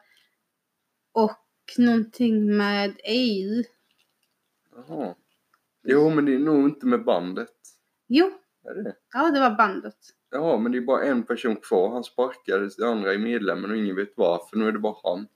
och 1.13 1.39
någonting 1.79 2.57
med 2.57 2.97
EU. 3.05 3.63
Jaha. 4.77 5.15
Jo, 5.83 6.11
men 6.11 6.25
det 6.25 6.35
är 6.35 6.39
nog 6.39 6.65
inte 6.65 6.87
med 6.87 7.05
bandet. 7.05 7.53
Jo, 8.07 8.31
Är 8.65 8.75
det 8.75 8.83
det? 8.83 8.95
ja 9.13 9.31
det 9.31 9.41
var 9.41 9.51
bandet. 9.51 9.97
Ja, 10.31 10.59
men 10.59 10.73
det 10.73 10.79
är 10.79 10.83
bara 10.83 11.05
en 11.05 11.23
person 11.23 11.57
kvar. 11.57 11.93
Han 11.93 12.05
sparkades, 12.05 12.77
det 12.77 12.89
andra 12.89 13.15
är 13.15 13.19
medlemmen 13.19 13.71
och 13.71 13.77
ingen 13.77 13.97
vet 13.97 14.13
varför. 14.17 14.57
Nu 14.57 14.69
är 14.69 14.73
det 14.73 14.79
bara 14.79 14.97
han. 15.03 15.19
Mm. 15.19 15.29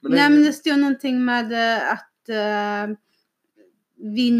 Men 0.00 0.12
det, 0.12 0.16
Nej 0.16 0.30
men 0.30 0.42
det 0.42 0.52
stod 0.52 0.78
någonting 0.78 1.24
med 1.24 1.52
eh, 1.52 1.92
att 1.92 2.28
uh, 2.28 2.96
vi, 3.96 4.30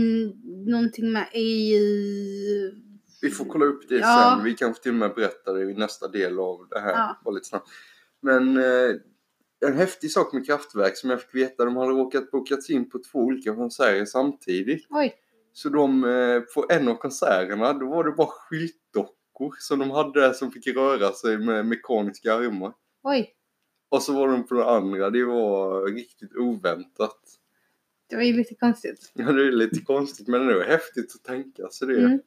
någonting 0.66 1.12
med 1.12 1.26
EU. 1.32 2.91
Vi 3.22 3.30
får 3.30 3.44
kolla 3.44 3.64
upp 3.64 3.88
det 3.88 3.94
Ja. 3.96 4.34
sen. 4.36 4.44
Vi 4.44 4.54
kanske 4.54 4.82
till 4.82 4.92
och 4.92 4.98
med 4.98 5.14
berättar 5.14 5.54
det 5.54 5.62
i 5.70 5.74
nästa 5.74 6.08
del 6.08 6.38
av 6.38 6.66
det 6.70 6.80
här. 6.80 6.92
Ja. 6.92 7.16
Bara 7.24 7.34
lite 7.34 7.46
snabbt. 7.48 7.68
Men 8.20 8.56
eh, 8.56 8.90
en 9.66 9.76
häftig 9.76 10.10
sak 10.10 10.32
med 10.32 10.46
Kraftwerk 10.46 10.96
som 10.96 11.10
jag 11.10 11.22
fick 11.22 11.34
veta. 11.34 11.64
De 11.64 11.76
hade 11.76 11.90
råkat 11.92 12.30
bokats 12.30 12.70
in 12.70 12.90
på 12.90 12.98
två 13.12 13.18
olika 13.18 13.54
konserter 13.54 14.04
samtidigt. 14.04 14.86
Oj, 14.90 15.14
Så 15.52 15.68
de, 15.68 16.04
eh, 16.04 16.40
på 16.40 16.66
en 16.70 16.88
av 16.88 16.94
konserterna, 16.94 17.72
då 17.72 17.86
var 17.86 18.04
det 18.04 18.10
bara 18.12 18.26
skyltdockor 18.30 19.54
som 19.58 19.78
de 19.78 19.90
hade 19.90 20.20
där 20.20 20.32
som 20.32 20.50
fick 20.50 20.66
röra 20.66 21.12
sig 21.12 21.38
med 21.38 21.66
mekaniska 21.66 22.34
armar. 22.34 22.72
oj. 23.02 23.34
Och 23.88 24.02
så 24.02 24.12
var 24.12 24.28
de 24.28 24.46
på 24.46 24.54
den 24.54 24.64
andra, 24.68 25.10
det 25.10 25.24
var 25.24 25.86
riktigt 25.86 26.36
oväntat. 26.36 27.20
Det 28.08 28.16
var 28.16 28.22
ju 28.22 28.32
lite 28.32 28.54
konstigt. 28.54 29.10
Ja, 29.14 29.32
det 29.32 29.46
är 29.46 29.52
lite 29.52 29.80
konstigt 29.80 30.28
men 30.28 30.46
det 30.46 30.54
var 30.54 30.64
häftigt 30.64 31.14
att 31.14 31.22
tänka 31.22 31.68
sig 31.68 31.88
det. 31.88 31.98
Mm. 32.04 32.18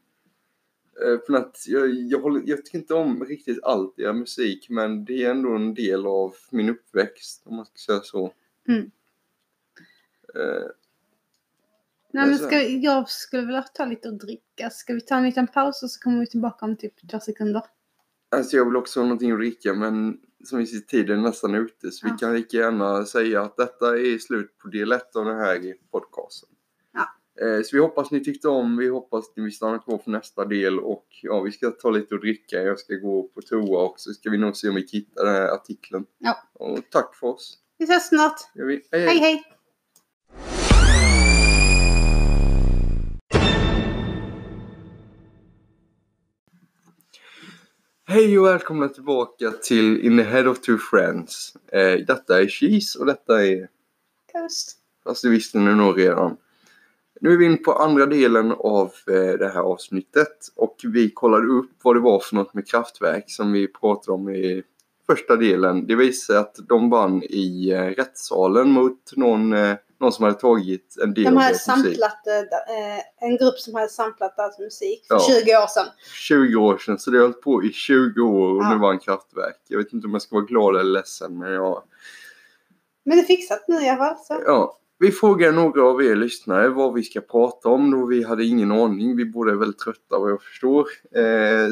Eh, 1.04 1.20
För 1.28 1.34
att 1.34 1.64
jag, 1.68 1.90
jag, 1.90 2.20
håller, 2.20 2.42
jag 2.46 2.66
tycker 2.66 2.78
inte 2.78 2.94
om 2.94 3.26
riktigt 3.26 3.64
allt 3.64 4.00
i 4.00 4.04
er 4.04 4.14
musik 4.14 4.70
men 4.70 5.06
det 5.06 5.24
är 5.24 5.32
ändå 5.32 5.56
en 5.56 5.74
del 5.74 6.06
av 6.08 6.36
min 6.52 6.70
uppväxt 6.70 7.42
om 7.46 7.56
man 7.56 7.66
ska 7.66 7.76
säga 7.78 8.02
så. 8.02 8.34
Mm. 8.68 8.92
Eh, 10.36 10.68
Nej, 12.12 12.28
men 12.28 12.38
ska, 12.38 12.62
jag 12.62 13.10
skulle 13.10 13.46
vilja 13.46 13.62
ta 13.62 13.86
lite 13.86 14.08
och 14.10 14.14
dricka. 14.14 14.70
Ska 14.70 14.94
vi 14.94 15.02
ta 15.02 15.16
en 15.16 15.24
liten 15.24 15.48
paus 15.48 15.84
och 15.84 15.92
så 15.92 16.00
kommer 16.00 16.20
vi 16.20 16.28
tillbaka 16.28 16.66
om 16.66 16.78
typ 16.78 17.10
två 17.12 17.20
sekunder? 17.20 17.62
Alltså 18.32 18.58
jag 18.58 18.66
vill 18.66 18.76
också 18.76 19.00
ha 19.00 19.06
någonting 19.06 19.32
att 19.32 19.38
dricka 19.38 19.74
men 19.74 20.20
som 20.44 20.60
vi 20.60 20.66
ser 20.68 20.80
tiden 20.80 21.20
är 21.20 21.24
nästan 21.24 21.56
ute 21.56 21.92
så 21.92 22.08
Ja. 22.08 22.12
vi 22.14 22.20
kan 22.20 22.34
lika 22.36 22.58
gärna 22.58 23.06
säga 23.06 23.42
att 23.42 23.58
detta 23.58 24.00
är 24.00 24.18
slut 24.18 24.58
på 24.58 24.68
del 24.68 24.92
ett 24.92 25.16
av 25.16 25.26
den 25.26 25.38
här 25.40 25.74
podcasten. 25.92 26.50
Eh, 27.42 27.62
Så 27.64 27.76
vi 27.76 27.82
hoppas 27.82 28.12
ni 28.12 28.24
tyckte 28.24 28.48
om, 28.48 28.78
vi 28.78 28.88
hoppas 28.90 29.26
ni 29.36 29.44
vill 29.44 29.56
stanna 29.56 29.80
kvar 29.80 29.98
för 29.98 30.12
nästa 30.12 30.46
del 30.46 30.80
och 30.80 31.06
ja, 31.22 31.42
vi 31.42 31.52
ska 31.52 31.72
ta 31.72 31.90
lite 31.90 32.16
att 32.16 32.22
dricka. 32.22 32.62
Jag 32.62 32.80
ska 32.80 32.96
gå 32.96 33.24
på 33.24 33.42
toa 33.42 33.84
också, 33.84 34.14
ska 34.14 34.30
vi 34.30 34.38
nog 34.38 34.56
se 34.56 34.70
om 34.70 34.76
vi 34.76 34.88
hittar 34.92 35.26
den 35.26 35.34
här 35.36 35.48
artikeln. 35.48 36.06
Ja. 36.18 36.38
Och 36.54 36.80
tack 36.92 37.16
för 37.16 37.28
oss. 37.28 37.58
Vi 37.78 37.86
ses 37.86 38.08
snart. 38.10 38.40
Vi. 38.54 38.82
Hej, 38.92 39.02
Hej 39.08 39.20
hej! 39.20 39.44
Hej 48.08 48.40
och 48.40 48.46
välkomna 48.46 48.88
tillbaka 48.90 49.52
till 49.52 50.06
In 50.06 50.18
the 50.18 50.24
Head 50.24 50.48
of 50.50 50.62
Two 50.62 50.78
Friends. 50.78 51.54
Eh, 51.72 52.06
detta 52.08 52.42
är 52.42 52.48
Cheese 52.48 53.00
och 53.00 53.06
detta 53.06 53.46
är, 53.46 53.68
Coast. 54.32 54.78
fast 55.04 55.24
det 55.24 55.30
visste 55.30 55.58
ni 55.58 55.76
nog 55.76 56.00
redan. 56.00 56.38
Nu 57.22 57.34
är 57.34 57.38
vi 57.38 57.46
in 57.46 57.64
på 57.64 57.74
andra 57.74 58.06
delen 58.06 58.52
av 58.52 58.92
eh, 59.10 59.14
det 59.40 59.52
här 59.54 59.62
avsnittet 59.62 60.38
och 60.56 60.76
vi 60.84 61.10
kollade 61.12 61.48
upp 61.48 61.72
vad 61.84 61.96
det 61.96 62.00
var 62.00 62.20
för 62.20 62.36
något 62.36 62.54
med 62.54 62.68
kraftverk 62.68 63.24
som 63.28 63.52
vi 63.52 63.68
pratade 63.68 64.16
om 64.16 64.30
i 64.30 64.64
första 65.08 65.36
delen. 65.36 65.88
Det 65.88 65.96
visade 65.96 66.40
att 66.40 66.56
de 66.70 66.90
vann 66.90 67.24
i 67.24 67.70
eh, 67.72 67.82
rättssalen 67.82 68.70
mot 68.72 69.12
någon, 69.16 69.54
eh, 69.54 69.76
någon 70.00 70.12
som 70.12 70.26
hade 70.26 70.40
tagit 70.40 70.96
en 71.04 71.14
del 71.14 71.24
De 71.24 71.30
av 71.30 71.36
deras 71.36 71.68
musik. 71.68 71.84
samplat, 71.84 72.18
en 73.22 73.38
grupp 73.38 73.60
som 73.60 73.76
hade 73.76 73.90
samplat 73.90 74.36
deras 74.38 74.60
musik 74.60 75.06
för 75.08 75.16
Ja. 75.16 75.22
20 75.44 75.56
år 75.58 75.68
sedan. 75.68 75.88
20 76.28 76.56
år 76.56 76.78
sedan, 76.78 77.00
så 77.00 77.12
det 77.12 77.18
har 77.18 77.24
hållit 77.24 77.42
på 77.42 77.64
i 77.64 77.70
20 77.72 78.22
år 78.22 78.50
och 78.58 78.64
Ja. 78.64 78.70
nu 78.74 78.78
vann 78.80 79.00
kraftverk. 79.00 79.62
Jag 79.68 79.78
vet 79.78 79.94
inte 79.94 80.08
om 80.08 80.14
jag 80.14 80.22
ska 80.22 80.36
vara 80.36 80.46
glad 80.46 80.76
eller 80.76 80.92
ledsen 80.92 81.38
men 81.40 81.52
jag 81.54 81.84
Men 83.06 83.18
det 83.18 83.24
är 83.24 83.28
fixat 83.28 83.66
nu 83.68 83.76
i 83.82 83.90
alla 83.90 83.98
fall. 83.98 84.18
Så. 84.26 84.42
Ja, 84.46 84.80
vi 85.00 85.12
frågade 85.12 85.52
några 85.52 85.84
av 85.84 86.04
er 86.04 86.16
lyssnare 86.16 86.70
vad 86.70 86.94
vi 86.94 87.04
ska 87.04 87.22
prata 87.22 87.70
om 87.70 87.92
då 87.92 88.06
vi 88.06 88.24
hade 88.24 88.46
ingen 88.46 88.72
aning. 88.72 89.16
Vi 89.16 89.26
båda 89.26 89.52
är 89.52 89.56
väldigt 89.56 89.80
trötta 89.80 90.20
vad 90.20 90.32
jag 90.32 90.42
förstår. 90.42 90.88
Eh, 91.16 91.70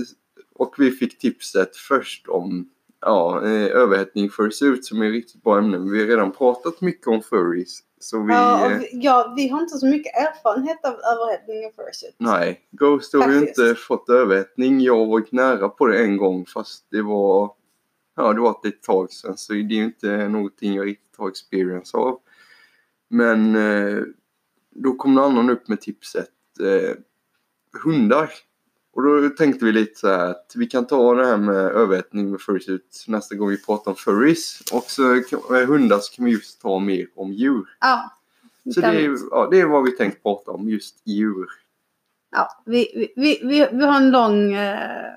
och 0.56 0.76
vi 0.78 0.92
fick 0.92 1.20
tipset 1.20 1.76
först 1.76 2.28
om 2.28 2.70
ja, 3.02 3.42
eh, 3.46 3.66
överhettning 3.66 4.30
fursuit 4.30 4.86
som 4.86 5.02
är 5.02 5.10
riktigt 5.10 5.44
bra 5.44 5.58
ämne. 5.58 5.78
Vi 5.92 6.00
har 6.00 6.08
redan 6.08 6.32
pratat 6.32 6.82
mycket 6.82 7.08
om 7.08 7.22
furries. 7.22 7.80
Så 8.00 8.24
vi... 8.24 8.34
Ja, 8.34 8.72
eh, 8.72 8.78
vi, 8.80 8.90
ja, 8.94 9.34
vi 9.38 9.48
har 9.48 9.62
inte 9.62 9.78
så 9.78 9.88
mycket 9.88 10.16
erfarenhet 10.16 10.86
av 10.86 10.94
överhettning 10.94 11.66
och 11.66 11.76
fursuit. 11.76 12.16
nej, 12.18 12.62
Ghost 12.72 13.14
har 13.14 13.32
ju 13.32 13.40
inte 13.40 13.76
fått 13.76 14.10
överhettning. 14.10 14.82
Jag 14.82 14.98
har 14.98 15.06
varit 15.06 15.32
nära 15.32 15.70
på 15.70 15.86
det 15.86 16.04
en 16.04 16.18
gång 16.18 16.46
fast 16.46 16.86
det 16.92 17.02
var... 17.02 17.52
Ja, 18.16 18.34
det 18.34 18.42
var 18.42 18.52
ett 18.52 18.66
litet 18.66 18.84
tag 18.84 19.12
sedan 19.12 19.38
så 19.38 19.54
det 19.54 19.60
är 19.60 19.64
ju 19.64 19.84
inte 19.84 20.28
någonting 20.28 20.74
jag 20.74 20.86
riktigt 20.86 21.18
har 21.18 21.30
experience 21.30 21.98
av. 21.98 22.20
Men 23.14 23.56
eh, 23.56 24.04
då 24.70 24.94
kom 24.94 25.16
någon 25.16 25.32
annan 25.32 25.50
upp 25.50 25.68
med 25.68 25.82
tipset 25.82 26.30
eh, 26.60 26.96
hundar. 27.84 28.30
Och 28.94 29.04
då 29.04 29.30
tänkte 29.30 29.66
vi 29.66 29.72
lite 29.72 30.00
så 30.00 30.08
här 30.08 30.30
att 30.30 30.54
vi 30.56 30.66
kan 30.66 30.88
ta 30.88 31.16
det 31.16 31.26
här 31.26 31.38
med 31.38 31.56
överhettning 31.56 32.32
med 32.32 32.42
fursuit 32.42 33.06
nästa 33.08 33.36
gång 33.36 33.50
vi 33.50 33.64
pratar 33.64 33.92
om 33.92 33.98
furries. 33.98 34.62
Och 34.74 34.84
så 34.84 35.02
med 35.50 35.68
hundar 35.68 36.00
så 36.00 36.16
kan 36.16 36.26
vi 36.26 36.32
just 36.32 36.62
ta 36.62 36.80
mer 36.80 37.08
om 37.16 37.34
djur. 37.34 37.66
Ja. 37.80 38.12
Så 38.74 38.82
det 38.82 38.88
är, 38.88 39.18
ja, 39.32 39.48
det 39.52 39.60
är 39.60 39.66
vad 39.66 39.84
vi 39.84 39.92
tänkt 39.92 40.24
prata 40.24 40.52
om, 40.52 40.70
just 40.70 41.08
djur. 41.08 41.48
ja, 42.32 42.48
vi, 42.66 42.92
vi, 42.96 43.14
vi, 43.16 43.48
vi, 43.48 43.68
vi 43.72 43.86
har 43.86 43.98
en 43.98 44.12
lång 44.12 44.54
eh, 44.54 45.14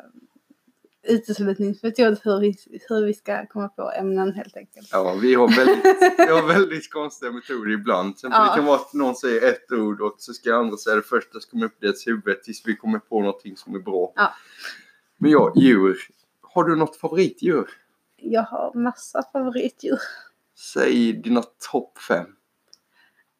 uteslutningsmetod 1.08 2.18
hur 2.24 2.40
vi, 2.40 2.56
hur 2.88 3.06
vi 3.06 3.14
ska 3.14 3.46
komma 3.46 3.68
på 3.68 3.92
ämnen 3.98 4.32
helt 4.32 4.56
enkelt. 4.56 4.88
Ja, 4.92 5.18
vi 5.22 5.34
har 5.34 5.48
väldigt, 5.48 6.18
vi 6.18 6.32
har 6.32 6.46
väldigt 6.46 6.90
konstiga 6.90 7.32
metoder 7.32 7.70
ibland. 7.70 8.14
Ja. 8.22 8.28
Det 8.28 8.56
kan 8.56 8.64
vara 8.64 8.76
att 8.76 8.92
någon 8.92 9.16
säger 9.16 9.48
ett 9.48 9.72
ord 9.72 10.00
och 10.00 10.14
så 10.18 10.32
ska 10.32 10.54
andra 10.54 10.76
säga 10.76 10.96
det 10.96 11.02
första 11.02 11.40
som 11.40 11.50
kommer 11.50 11.66
upp 11.66 11.82
i 11.82 11.86
deras 11.86 12.06
huvud 12.06 12.42
tills 12.42 12.62
vi 12.66 12.76
kommer 12.76 12.98
på 12.98 13.20
någonting 13.20 13.56
som 13.56 13.74
är 13.74 13.78
bra. 13.78 14.12
Ja. 14.16 14.34
Men 15.18 15.30
ja, 15.30 15.52
djur. 15.56 15.98
Har 16.42 16.64
du 16.64 16.76
något 16.76 16.96
favoritdjur? 16.96 17.66
Jag 18.16 18.42
har 18.42 18.74
massa 18.74 19.22
favoritdjur. 19.32 19.98
Säg 20.58 21.12
dina 21.12 21.42
topp 21.42 21.98
fem. 21.98 22.26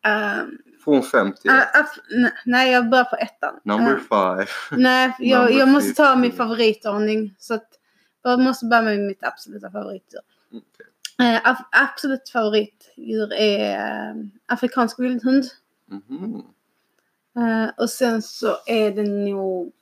Um, 0.07 0.59
Från 0.87 1.03
fem 1.03 1.33
till 1.33 1.51
uh, 1.51 1.57
uh, 1.57 2.29
nej, 2.44 2.72
jag 2.72 2.88
börjar 2.90 3.05
på 3.05 3.16
ettan. 3.16 3.61
number 3.64 3.92
Uh, 3.92 3.99
five. 3.99 4.46
nej, 4.83 5.16
jag, 5.18 5.53
jag 5.53 5.68
måste 5.68 5.94
ta 5.94 6.16
min 6.16 6.31
15. 6.31 6.46
favoritordning. 6.46 7.35
Så 7.38 7.55
att 7.55 7.68
jag 8.22 8.40
måste 8.40 8.66
börja 8.66 8.83
med 8.83 8.99
mitt 8.99 9.25
absoluta 9.25 9.70
favoritdjur. 9.70 10.20
Okej. 10.49 11.35
Uh, 11.35 11.40
ab- 11.49 11.68
absolut 11.70 12.29
favoritdjur 12.29 13.33
är 13.33 14.11
uh, 14.14 14.25
afrikansk 14.46 14.99
vildhund. 14.99 15.44
Mhm. 15.87 16.42
Eh, 17.37 17.68
och 17.77 17.90
sen 17.90 18.22
så 18.22 18.57
är 18.66 18.90
det 18.90 19.03
nog... 19.03 19.72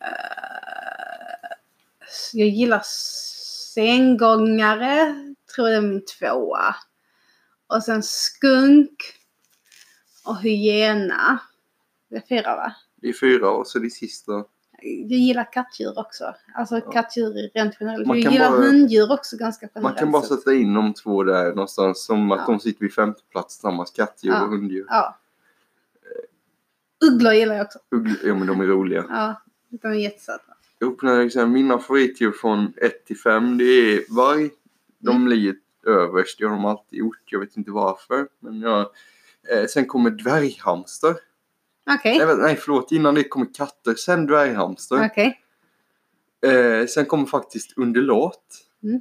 eh, 0.00 1.50
jag 2.32 2.48
gillar 2.48 2.82
sengångare. 3.74 5.14
Tror 5.54 5.68
det 5.68 5.76
är 5.76 5.80
min 5.80 6.04
tvåa. 6.04 6.76
Och 7.76 7.82
sen 7.82 8.02
skunk. 8.02 9.02
Och 10.24 10.40
hyena. 10.40 11.38
Det 12.10 12.16
är 12.16 12.22
fyra 12.28 12.56
va? 12.56 12.74
Det 12.96 13.08
är 13.08 13.12
fyra 13.12 13.50
och 13.50 13.66
så 13.66 13.78
det 13.78 13.90
sista. 13.90 14.32
Jag 14.82 15.18
gillar 15.18 15.52
kattdjur 15.52 15.98
också. 15.98 16.34
Alltså 16.54 16.74
Ja. 16.74 16.90
kattdjur 16.90 17.50
rent 17.54 17.74
generellt. 17.80 18.06
Man 18.06 18.20
Jag 18.20 18.32
gillar 18.32 18.50
bara- 18.50 18.60
hunddjur 18.60 19.12
också 19.12 19.36
ganska 19.36 19.68
generellt. 19.74 19.94
Man 19.94 19.98
kan 20.04 20.12
bara 20.12 20.22
sätta 20.22 20.54
in 20.54 20.74
de 20.74 20.94
två 20.94 21.22
där 21.24 21.48
någonstans 21.48 22.04
som 22.04 22.32
att 22.32 22.38
Ja. 22.38 22.46
de 22.46 22.60
sitter 22.60 22.80
vid 22.80 22.94
femte 22.94 23.20
plats 23.32 23.56
tillsammans. 23.56 23.90
Kattdjur 23.90 24.32
Ja. 24.32 24.42
och 24.42 24.48
hunddjur. 24.50 24.86
Ja. 24.88 25.18
Ugglor 27.04 27.32
gillar 27.32 27.54
jag 27.54 27.66
också. 27.66 27.78
Ugglor, 27.90 28.16
ja 28.24 28.34
men 28.34 28.46
de 28.46 28.60
är 28.60 28.66
roliga. 28.66 29.04
Ja, 29.08 29.42
de 29.68 29.88
är 29.88 29.92
jättesöta. 29.94 30.42
upp 30.80 31.02
när 31.02 31.22
liksom, 31.24 31.52
mina 31.52 31.78
favoritdjur 31.78 32.32
från 32.32 32.72
1 32.76 33.04
till 33.06 33.18
5 33.18 33.58
det 33.58 33.64
är 33.64 34.14
varg. 34.16 34.50
De 34.98 35.16
Mm. 35.16 35.28
ligger 35.28 35.54
överst, 35.88 36.38
det 36.38 36.44
har 36.44 36.52
de 36.52 36.64
alltid 36.64 36.98
gjort. 36.98 37.22
Jag 37.24 37.40
vet 37.40 37.56
inte 37.56 37.70
varför. 37.70 38.28
Men 38.40 38.60
ja. 38.60 38.92
eh, 39.52 39.66
sen 39.66 39.86
kommer 39.86 40.10
dvärghamster. 40.10 41.16
Okej. 41.90 42.18
Nej, 42.18 42.26
vänta, 42.26 42.42
nej 42.42 42.56
förlåt, 42.56 42.92
innan 42.92 43.14
det 43.14 43.24
kommer 43.24 43.54
katter, 43.54 43.94
sen 43.94 44.26
dvärghamster. 44.26 45.06
Okej. 45.06 45.40
Eh, 46.46 46.86
sen 46.86 47.06
kommer 47.06 47.26
faktiskt 47.26 47.78
undulat. 47.78 48.42
Mm. 48.82 49.00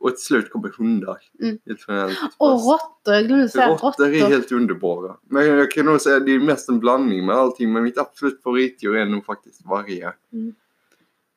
Och 0.00 0.10
till 0.10 0.24
slut 0.24 0.50
kommer 0.50 0.68
hundar. 0.78 1.18
Mm. 1.42 1.58
Helt. 1.66 2.34
Och 2.36 2.50
råttor, 2.50 3.14
jag 3.14 3.26
glömde 3.26 3.48
säga 3.48 3.68
Råttor 3.68 3.86
råttor. 3.88 4.06
är 4.06 4.28
helt 4.28 4.52
underbara. 4.52 5.16
Men 5.22 5.46
jag 5.46 5.70
kan 5.70 5.86
nog 5.86 6.00
säga 6.00 6.16
att 6.16 6.26
det 6.26 6.32
är 6.34 6.38
mest 6.40 6.68
en 6.68 6.80
blandning 6.80 7.26
med 7.26 7.36
allting. 7.36 7.72
Men 7.72 7.82
mitt 7.82 7.98
absolut 7.98 8.42
favoritdjur 8.42 8.96
är 8.96 9.06
nog 9.06 9.24
faktiskt 9.24 9.66
vargar. 9.66 10.16
Mm. 10.32 10.54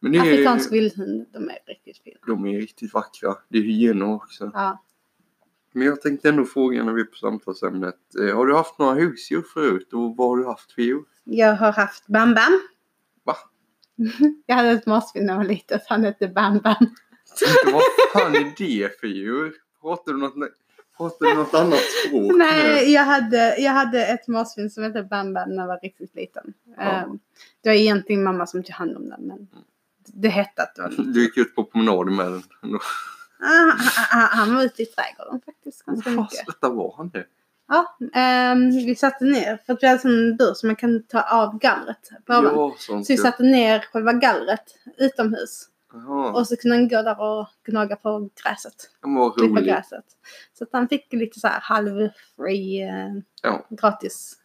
Men 0.04 0.22
Afrikansk 0.22 0.72
vildhund, 0.72 1.26
de 1.34 1.50
är 1.50 1.58
riktigt 1.68 1.98
fina. 1.98 2.18
De 2.28 2.46
är 2.46 2.60
riktigt 2.60 2.94
vackra. 2.94 3.36
Det 3.50 3.58
är 3.58 3.62
hyenor 3.62 4.16
också. 4.16 4.52
Ja. 4.54 4.84
Men 5.74 5.88
jag 5.88 6.02
tänkte 6.02 6.30
ändå 6.30 6.46
fråga 6.46 6.84
när 6.84 6.94
vi 6.94 7.02
är 7.02 7.06
på 7.06 7.16
samtalsämnet. 7.16 7.96
Eh, 8.20 8.36
har 8.36 8.46
du 8.46 8.56
haft 8.56 8.80
några 8.80 8.94
husdjur 8.94 9.42
förut 9.54 9.94
och 9.94 10.18
vad 10.18 10.28
har 10.30 10.38
du 10.38 10.46
haft 10.46 10.72
för 10.72 10.82
djur? 10.82 11.04
Jag 11.24 11.56
har 11.56 11.72
haft 11.72 12.08
Bam 12.08 12.34
Bam. 12.34 12.60
Va? 13.24 13.36
jag 14.46 14.56
hade 14.56 14.70
ett 14.70 14.86
marsvin 14.86 15.26
när 15.26 15.34
jag 15.34 15.38
var 15.38 15.46
liten, 15.46 15.80
så 15.80 15.86
han 15.90 16.04
hette 16.04 16.28
Bam 16.28 16.60
Bam. 16.60 16.76
Tänkte, 17.40 17.72
vad 17.74 17.82
fan 18.24 18.36
är 18.36 18.54
det 18.58 19.00
för 19.00 19.08
djur? 19.08 19.54
Pratar 19.82 20.14
du 20.14 20.20
något, 20.20 20.34
pratar 20.98 21.26
du 21.26 21.34
något 21.34 21.54
annat 21.54 21.80
språk 21.80 22.32
nu? 22.32 22.38
Nej, 22.38 22.94
jag 22.94 23.04
hade, 23.04 23.58
jag 23.60 23.72
hade 23.72 24.06
ett 24.06 24.28
marsvin 24.28 24.70
som 24.70 24.84
hette 24.84 25.04
Bam 25.04 25.34
Bam 25.34 25.50
när 25.50 25.62
jag 25.64 25.68
var 25.68 25.80
riktigt 25.80 26.16
liten. 26.16 26.54
Ja. 26.78 26.84
Ehm, 26.84 27.20
Det 27.62 27.70
var 27.70 27.76
egentligen 27.76 28.24
mamma 28.24 28.48
som 28.48 28.64
tog 28.64 28.74
hand 28.76 28.98
om 28.98 29.10
den, 29.10 29.22
men 29.28 29.48
det 30.06 30.30
hette 30.30 30.64
att 30.64 30.76
det 30.76 30.82
var... 30.82 30.90
Du 31.14 31.22
gick 31.22 31.38
ut 31.38 31.56
på 31.56 31.64
promenader 31.64 32.12
med 32.12 32.26
den. 32.32 32.44
Ah, 32.74 33.72
han- 33.78 34.20
han, 34.22 34.30
han 34.40 34.56
var 34.56 34.64
ute 34.64 34.82
i 34.84 34.86
trädgården 34.86 35.42
faktiskt 35.46 35.86
ganska 35.86 36.10
Vad 36.10 36.20
mycket. 36.20 36.46
detta 36.46 36.70
var 36.70 36.94
han 36.98 37.10
det? 37.10 37.26
Ja, 37.68 37.98
ehm, 38.14 38.70
vi 38.70 38.96
satte 38.96 39.26
ner, 39.26 39.60
för 39.66 39.74
att 39.74 39.84
vi 39.84 39.88
hade 39.88 40.10
en 40.10 40.38
bur 40.38 40.54
som 40.54 40.68
man 40.70 40.76
kan 40.76 41.04
ta 41.04 41.22
av 41.22 41.58
gallret 41.60 42.10
på. 42.26 42.34
Ja, 42.34 42.76
sånt. 42.78 43.06
Så 43.08 43.14
vi 43.14 43.18
satte 43.18 43.44
ner 43.44 43.80
själva 43.92 44.14
gallret 44.14 44.64
utomhus. 44.98 45.70
Jaha, 45.94 46.32
Och 46.32 46.48
så 46.48 46.56
kunde 46.56 46.78
han 46.78 46.88
gå 46.88 47.02
där 47.02 47.20
och 47.22 47.48
gnaga 47.66 47.96
på 47.96 48.30
gräset. 48.44 48.90
Klippa 49.38 49.62
gräset. 49.62 50.06
Så 50.58 50.64
att 50.64 50.70
han 50.74 50.88
fick 50.88 51.14
lite 51.14 51.40
så 51.40 51.48
här 51.48 51.60
halv-free, 51.62 52.82
eh, 52.84 53.14
Ja. 53.42 53.66
gratis 53.70 54.36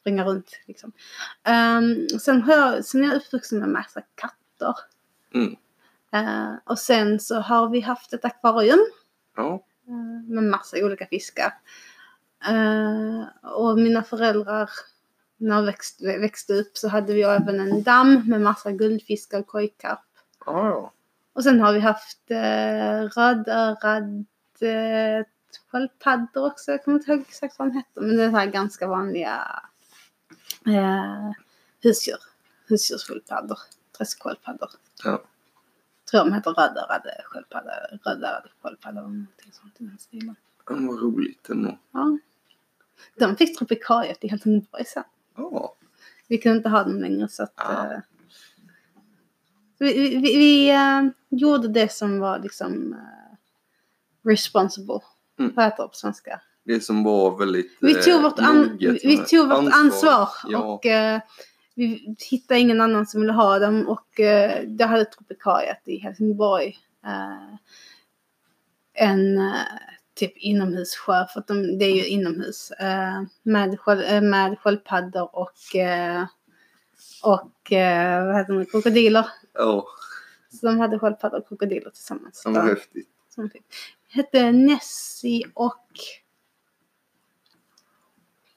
springa 0.00 0.24
runt 0.24 0.50
liksom. 0.66 0.92
Ehm, 1.44 2.08
sen, 2.20 2.44
jag, 2.48 2.84
sen 2.84 3.04
är 3.04 3.08
jag 3.08 3.16
uppvuxen 3.16 3.58
med 3.58 3.68
massa 3.68 4.00
katter. 4.14 4.38
Mm. 5.34 5.56
Eh, 6.12 6.54
och 6.64 6.78
sen 6.78 7.20
så 7.20 7.40
har 7.40 7.68
vi 7.68 7.80
haft 7.80 8.12
ett 8.12 8.24
akvarium 8.24 8.86
Ja. 9.36 9.64
eh, 9.88 10.32
med 10.32 10.44
massa 10.44 10.76
olika 10.84 11.06
fiskar. 11.06 11.52
Eh, 12.48 13.24
och 13.42 13.78
mina 13.78 14.02
föräldrar, 14.02 14.70
när 15.36 15.56
jag 15.56 15.62
växte, 15.62 16.18
växte 16.18 16.52
upp 16.52 16.76
så 16.78 16.88
hade 16.88 17.12
vi 17.12 17.22
även 17.22 17.60
en 17.60 17.82
damm 17.82 18.22
med 18.28 18.40
massa 18.40 18.70
guldfiskar 18.72 19.38
och 19.38 19.46
kojkarp. 19.46 19.98
Ja. 20.46 20.92
Och 21.32 21.42
sen 21.44 21.60
har 21.60 21.72
vi 21.72 21.80
haft 21.80 22.30
eh, 22.30 23.00
rödörad, 23.16 24.26
eh, 24.60 25.26
sköldpaddor 25.70 26.46
också. 26.46 26.70
Jag 26.70 26.84
kommer 26.84 26.98
inte 26.98 27.12
ihåg 27.12 27.20
exakt 27.20 27.58
vad 27.58 27.68
de 27.68 27.76
heter. 27.76 28.00
Men 28.00 28.16
det 28.16 28.28
här 28.28 28.46
ganska 28.46 28.86
vanliga 28.86 29.60
eh, 30.66 31.30
husdjur. 31.82 32.18
Husdjurssköldpaddor. 32.68 33.58
Träsksköldpaddor. 33.98 34.68
Ja. 35.04 35.22
Tror 36.10 36.20
de 36.24 36.32
heter 36.32 36.50
rödörade 36.50 37.20
sköldpaddor. 37.24 37.98
Rödörade 38.04 38.48
sköldpaddor. 38.62 38.98
eller 39.00 39.08
Någonting 39.08 39.52
sånt 39.52 39.74
i 39.78 39.84
den 39.84 39.98
stilen. 39.98 40.36
Men 40.70 40.86
vad 40.86 41.02
roligt 41.02 41.48
ändå. 41.48 41.78
Ja. 41.92 42.18
De 43.18 43.36
fick 43.36 43.58
tropikariet 43.58 44.24
i 44.24 44.28
Helsingborg 44.28 44.84
sen. 44.84 45.04
Ja. 45.36 45.74
Vi 46.28 46.38
kunde 46.38 46.56
inte 46.56 46.68
ha 46.68 46.84
dem 46.84 47.00
längre 47.00 47.28
så 47.28 47.42
att... 47.42 47.52
Ja. 47.56 47.92
eh, 47.92 47.98
vi 49.78 49.92
vi, 49.92 50.18
vi, 50.18 50.70
eh, 50.70 51.02
gjorde 51.28 51.68
det 51.68 51.92
som 51.92 52.18
var 52.20 52.38
liksom 52.38 52.92
eh, 52.92 54.28
responsible. 54.30 55.00
Mm. 55.38 55.52
Vad 55.54 55.64
heter 55.64 55.82
det 55.82 55.88
på 55.88 55.94
svenska? 55.94 56.40
Det 56.64 56.80
som 56.80 57.04
var 57.04 57.38
väldigt 57.38 57.76
Vi 57.80 57.94
tog 57.94 58.22
vårt, 58.22 58.38
an, 58.38 58.76
vi 58.80 59.18
tog 59.18 59.48
vårt 59.48 59.74
ansvar, 59.74 60.28
Ja. 60.48 60.58
och 60.58 60.86
eh, 60.86 61.20
vi 61.74 62.16
hittade 62.30 62.60
ingen 62.60 62.80
annan 62.80 63.06
som 63.06 63.20
ville 63.20 63.32
ha 63.32 63.58
dem 63.58 63.88
och 63.88 64.20
eh, 64.20 64.62
det 64.66 64.84
hade 64.84 65.04
tropikariet 65.04 65.88
i 65.88 65.96
Helsingborg. 65.96 66.76
Eh, 67.06 67.54
en 68.94 69.38
eh, 69.38 69.54
typ 70.14 70.36
inomhussjö, 70.36 71.26
för 71.32 71.40
att 71.40 71.46
de, 71.46 71.78
det 71.78 71.84
är 71.84 71.94
ju 71.94 72.06
inomhus. 72.06 72.70
Eh, 72.70 73.22
med, 73.42 73.78
eh, 73.88 74.20
med 74.20 74.58
sköldpaddor 74.58 75.36
och, 75.36 75.76
eh, 75.76 76.24
och 77.22 77.72
eh, 77.72 78.26
vad 78.26 78.36
heter 78.36 78.54
det, 78.54 78.66
krokodiler. 78.66 79.26
Ja, 79.54 79.86
Så 80.50 80.66
de 80.66 80.78
hade 80.78 80.98
sköldpaddor 80.98 81.38
och 81.38 81.48
krokodiler 81.48 81.90
tillsammans. 81.90 82.42
var 82.44 82.68
häftigt. 82.68 83.08
Hette 84.08 84.52
Nessie 84.52 85.44
och... 85.54 85.88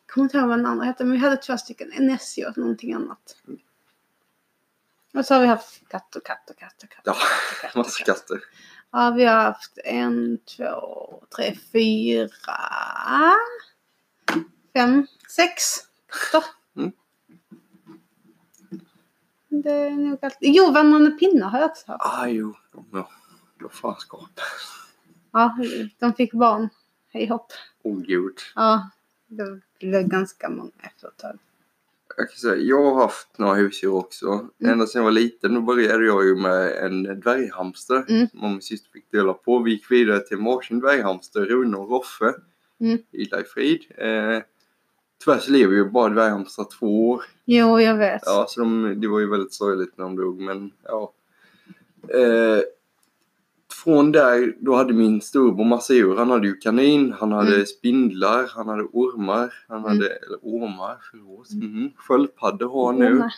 Kommer 0.07 0.25
inte 0.25 0.37
ihåg 0.37 0.47
vad 0.47 0.59
den 0.59 0.65
andra 0.65 0.85
hette, 0.85 1.03
men 1.03 1.13
vi 1.13 1.19
hade 1.19 1.37
två 1.37 1.57
stycken. 1.57 1.91
Nessie 1.99 2.47
och 2.47 2.57
någonting 2.57 2.93
annat. 2.93 3.37
Och 5.13 5.25
så 5.25 5.33
har 5.33 5.41
vi 5.41 5.47
haft 5.47 5.89
katt 5.89 6.15
och 6.15 6.25
katt 6.25 6.49
och 6.49 6.57
katt 6.57 6.83
och 6.83 6.89
katt. 6.89 7.01
Ja, 7.05 7.11
och 7.11 7.17
katt 7.61 7.71
och 7.71 7.77
massa 7.77 8.03
katt. 8.03 8.17
katter. 8.17 8.41
Ja, 8.91 9.13
vi 9.17 9.25
har 9.25 9.35
haft 9.35 9.77
en, 9.83 10.37
två, 10.57 11.23
tre, 11.35 11.55
fyra, 11.71 12.29
fem, 14.73 15.07
sex 15.29 15.53
katter. 16.31 16.49
Mm. 16.75 16.91
Det 19.49 19.71
är 19.71 19.91
nog 19.91 20.19
allt. 20.21 20.37
Jo, 20.41 20.71
vandrande 20.71 21.11
pinnar 21.11 21.49
har 21.49 21.59
jag 21.59 21.69
också 21.69 21.91
haft. 21.91 22.05
Ah, 22.05 22.27
jo, 22.27 22.53
de. 22.71 23.05
Då 23.59 23.69
fanskap. 23.69 24.39
Ja, 25.31 25.57
de 25.99 26.13
fick 26.13 26.33
barn. 26.33 26.69
Hej 27.09 27.27
hopp. 27.27 27.51
Oh 27.83 28.01
gud. 28.01 28.37
Ja, 28.55 28.89
det 29.27 29.61
blev 29.79 30.07
ganska 30.07 30.49
många 30.49 30.71
efter 30.81 31.07
ett 31.07 31.17
tag. 31.17 31.39
Jag 32.17 32.29
kan 32.29 32.37
säga, 32.37 32.55
jag 32.55 32.83
har 32.83 33.01
haft 33.01 33.37
några 33.37 33.53
husdjur 33.53 33.93
också. 33.93 34.27
Mm. 34.27 34.73
Ända 34.73 34.87
sedan 34.87 34.99
jag 34.99 35.03
var 35.03 35.11
liten 35.11 35.53
då 35.53 35.61
började 35.61 36.05
jag 36.05 36.25
ju 36.25 36.35
med 36.35 36.71
en 36.71 37.03
dvärghamster. 37.03 38.05
Mm. 38.09 38.27
Som 38.27 38.41
min 38.41 38.61
syster 38.61 38.89
fick 38.91 39.11
dela 39.11 39.33
på. 39.33 39.59
Vi 39.59 39.71
gick 39.71 39.91
vidare 39.91 40.19
till 40.19 40.37
varsin 40.37 40.79
dvärghamster, 40.79 41.41
Rune 41.41 41.77
och 41.77 41.89
Roffe. 41.89 42.33
Mm. 42.79 42.97
I 43.11 43.25
frid. 43.53 43.85
Eh, 43.97 44.41
tyvärr 45.23 45.39
så 45.39 45.51
lever 45.51 45.73
ju 45.73 45.89
bara 45.89 46.09
dvärghamstrar 46.09 46.67
två 46.79 47.09
år. 47.09 47.23
Jo, 47.45 47.79
jag 47.79 47.97
vet. 47.97 48.21
Ja, 48.25 48.45
så 48.49 48.59
de, 48.59 49.01
det 49.01 49.07
var 49.07 49.19
ju 49.19 49.29
väldigt 49.29 49.53
sorgligt 49.53 49.97
när 49.97 50.05
de 50.05 50.15
dog, 50.15 50.39
men 50.39 50.71
ja. 50.83 51.13
Eh, 52.09 52.61
från 53.83 54.11
där, 54.11 54.55
då 54.59 54.75
hade 54.75 54.93
min 54.93 55.21
storbror 55.21 55.65
massa 55.65 55.93
djur. 55.93 56.15
Han 56.15 56.29
hade 56.29 56.47
ju 56.47 56.57
kanin, 56.57 57.13
han 57.19 57.31
hade 57.31 57.53
Mm. 57.53 57.65
spindlar, 57.65 58.51
han 58.55 58.67
hade 58.67 58.83
ormar, 58.83 59.53
han 59.67 59.77
Mm. 59.77 59.89
hade, 59.89 60.09
eller 60.09 60.37
ormar, 60.41 60.97
förlåt. 61.11 61.51
Mm. 61.51 61.89
Sköldpaddor 61.97 62.69
har 62.69 62.85
han 62.85 62.99
nu. 62.99 63.29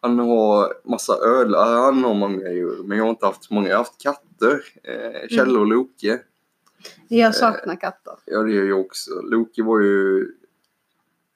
Han 0.00 0.18
har 0.18 0.88
massa 0.90 1.12
ölar, 1.12 1.76
han 1.84 2.04
har 2.04 2.14
många 2.14 2.50
djur. 2.52 2.76
Men 2.84 2.98
jag 2.98 3.04
har 3.04 3.10
inte 3.10 3.26
haft 3.26 3.44
så 3.44 3.54
många. 3.54 3.68
Jag 3.68 3.74
har 3.74 3.84
haft 3.84 4.02
katter. 4.02 4.60
Eh, 4.82 5.28
Kjelle 5.28 5.58
och 5.58 5.66
Loke. 5.66 6.18
Jag 7.08 7.34
saknar 7.34 7.76
katter. 7.80 8.12
Ja, 8.24 8.42
det 8.42 8.52
gör 8.52 8.64
jag 8.64 8.80
också. 8.80 9.10
Loke 9.20 9.62
var 9.62 9.80
ju... 9.80 10.26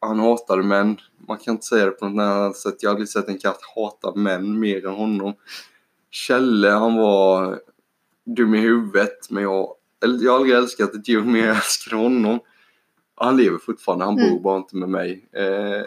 Han 0.01 0.19
hatade 0.19 0.63
män. 0.63 0.97
Man 1.29 1.39
kan 1.39 1.55
inte 1.55 1.67
säga 1.67 1.85
det 1.85 1.91
på 1.91 2.09
något 2.09 2.23
annat 2.23 2.57
sätt. 2.57 2.75
Jag 2.81 2.91
har 2.91 2.95
aldrig 2.95 3.09
sett 3.09 3.29
en 3.29 3.39
katt 3.39 3.59
hata 3.77 4.15
män 4.15 4.59
mer 4.61 4.87
än 4.87 4.95
honom. 4.95 5.33
Kjelle, 6.11 6.69
han 6.69 6.97
var 6.97 7.61
dum 8.25 8.55
i 8.55 8.59
huvudet. 8.61 9.31
Men 9.31 9.43
jag, 9.43 9.75
jag 10.01 10.31
har 10.33 10.37
aldrig 10.39 10.55
älskat 10.57 10.95
ett 10.95 11.09
djur 11.09 11.25
mer 11.25 11.41
än 11.43 11.47
jag 11.49 11.57
älskade 11.57 12.03
honom. 12.03 12.41
Han 13.15 13.37
lever 13.37 13.59
fortfarande. 13.59 14.05
Han 14.05 14.17
bor 14.17 14.27
Mm. 14.29 14.43
bara 14.43 14.57
inte 14.57 14.77
med 14.77 14.89
mig. 14.89 15.29
Eh, 15.33 15.87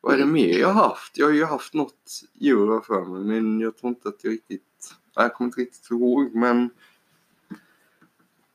vad 0.00 0.14
är 0.14 0.18
det 0.18 0.26
mer 0.26 0.58
jag 0.58 0.68
har 0.68 0.88
haft? 0.88 1.18
Jag 1.18 1.26
har 1.26 1.32
ju 1.32 1.44
haft 1.44 1.74
något 1.74 2.20
djur 2.34 2.80
för 2.80 3.04
mig. 3.04 3.20
Men 3.40 3.60
jag 3.60 3.76
tror 3.76 3.88
inte 3.90 4.08
att 4.08 4.24
jag 4.24 4.32
riktigt... 4.32 4.62
Jag 5.14 5.34
kommer 5.34 5.48
inte 5.48 5.60
riktigt 5.60 5.90
ihåg. 5.90 6.34
Men 6.34 6.70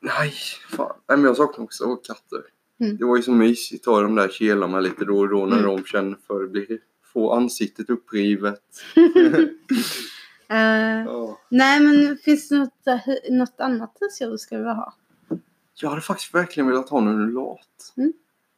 Nej, 0.00 0.32
fan. 0.70 0.96
Nej, 1.08 1.18
men 1.18 1.24
jag 1.26 1.36
saknar 1.36 1.64
också 1.64 1.96
katter. 1.96 2.42
Mm. 2.80 2.96
Det 2.96 3.04
var 3.04 3.16
ju 3.16 3.22
så 3.22 3.32
mysigt 3.32 3.88
att 3.88 3.94
ha 3.94 4.00
de 4.02 4.14
där 4.14 4.28
kelarna 4.28 4.80
lite 4.80 5.04
då 5.04 5.18
och 5.18 5.28
då 5.28 5.46
när 5.46 5.58
Mm. 5.58 5.76
de 5.76 5.84
känner 5.84 6.16
för 6.26 6.44
att 6.44 6.50
bli, 6.50 6.78
få 7.12 7.32
ansiktet 7.32 7.90
upprivet. 7.90 8.62
Eh, 10.50 11.04
Ja. 11.06 11.38
nej, 11.48 11.80
men 11.80 12.16
finns 12.16 12.48
det 12.48 12.58
något, 12.58 12.86
eh, 12.86 12.98
något 13.30 13.60
annat 13.60 13.96
husdjur 14.00 14.30
du 14.30 14.38
skulle 14.38 14.60
vilja 14.60 14.72
ha? 14.74 14.94
Jag 15.80 15.88
hade 15.90 16.02
faktiskt 16.02 16.34
verkligen 16.34 16.66
velat 16.68 16.88
ha 16.88 16.98
en 16.98 17.08
undulat. 17.08 17.92
Mm. 17.96 18.12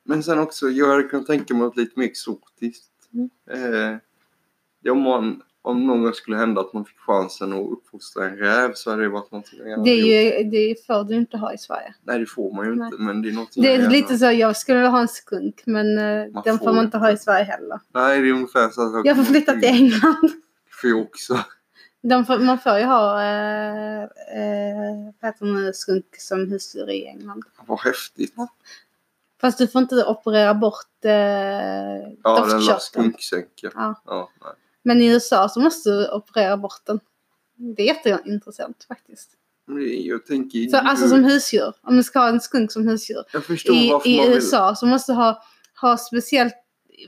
Men 0.05 0.23
sen 0.23 0.39
också, 0.39 0.69
jag 0.69 0.89
hade 0.89 1.03
kunnat 1.03 1.27
tänka 1.27 1.55
mig 1.55 1.63
något 1.63 1.77
lite 1.77 1.99
mer 1.99 2.07
exotiskt. 2.07 2.91
Mm. 3.15 3.31
Eh, 3.51 3.97
det 4.83 4.91
om, 4.91 5.01
man, 5.03 5.43
om 5.63 5.87
någon 5.87 6.03
gång 6.03 6.13
skulle 6.15 6.37
hända 6.37 6.61
att 6.61 6.73
man 6.73 6.85
fick 6.85 6.99
chansen 6.99 7.53
att 7.53 7.71
uppfostra 7.73 8.29
en 8.29 8.37
räv 8.37 8.73
så 8.75 8.91
hade 8.91 9.03
det 9.03 9.09
varit 9.09 9.31
någonting 9.33 9.59
jag 9.65 9.85
Det, 9.85 9.91
är 9.91 10.41
ju, 10.43 10.51
det 10.51 10.87
får 10.87 11.05
du 11.05 11.15
inte 11.15 11.37
ha 11.37 11.53
i 11.55 11.59
Sverige. 11.59 11.95
Nej, 12.03 12.19
det 12.19 12.27
får 12.27 12.55
man 12.55 12.67
ju 12.67 12.75
Nej. 12.75 12.87
inte. 12.87 13.03
Men 13.03 13.23
det 13.23 13.29
är 13.29 13.33
någonting 13.33 13.63
Det 13.63 13.69
jag 13.69 13.77
är 13.77 13.81
gärna- 13.81 13.93
lite 13.93 14.19
så, 14.19 14.25
jag 14.25 14.57
skulle 14.57 14.79
vilja 14.79 14.91
ha 14.91 15.01
en 15.01 15.09
skunk 15.09 15.63
men 15.67 15.99
eh, 15.99 16.33
Man 16.33 16.43
den 16.45 16.59
får 16.59 16.73
man 16.73 16.85
inte 16.85 16.99
ha 16.99 17.11
i. 17.13 17.17
Sverige 17.17 17.45
heller. 17.45 17.81
Nej, 17.95 18.21
det 18.21 18.29
är 18.29 18.33
ungefär 18.33 18.69
så 18.71 18.99
att 18.99 19.05
Jag 19.07 19.17
får 19.17 19.25
flytta 19.25 19.53
till 19.53 19.69
England. 19.69 20.31
Får 20.81 20.91
jag 20.91 21.01
också. 21.01 21.39
Får, 22.03 22.39
man 22.39 22.59
får 22.59 22.79
ju 22.79 22.85
ha 22.85 23.21
heter 25.23 25.67
det, 25.67 25.75
skunk 25.75 26.17
som 26.19 26.51
husdjur 26.51 26.91
i 26.91 27.07
England. 27.07 27.45
Vad 27.67 27.81
häftigt. 27.81 28.33
Ja. 28.37 28.49
Fast 29.41 29.59
du 29.59 29.69
får 29.69 29.83
inte 29.83 30.05
operera 30.05 30.55
bort 30.55 31.05
eh, 31.05 31.13
Ja, 32.23 32.47
den 32.49 32.65
la 32.65 32.79
skunksänka. 32.79 33.71
Ja. 33.75 34.03
Ja. 34.07 34.31
Men 34.83 35.03
i 35.03 35.07
USA 35.07 35.49
så 35.49 35.61
måste 35.61 35.91
du 35.91 36.09
operera 36.09 36.57
bort 36.57 36.81
den. 36.85 37.01
Det 37.57 37.83
är 37.83 37.87
jätteintressant 37.87 38.85
faktiskt. 38.89 39.31
Jag 40.07 40.27
tänker... 40.27 40.69
Så, 40.69 40.77
alltså 40.77 41.09
som 41.09 41.25
husdjur. 41.25 41.73
Om 41.83 41.97
du 41.97 42.03
ska 42.03 42.19
ha 42.19 42.29
en 42.29 42.41
skunk 42.41 42.73
som 42.73 42.89
husdjur. 42.89 43.25
Jag 43.33 43.45
förstår 43.45 43.75
I, 43.75 43.87
i 43.87 43.91
man 43.91 44.01
vill... 44.05 44.21
USA 44.21 44.75
så 44.75 44.87
måste 44.87 45.13
du 45.13 45.17
ha, 45.17 45.43
ha 45.81 45.97
speciellt 45.97 46.55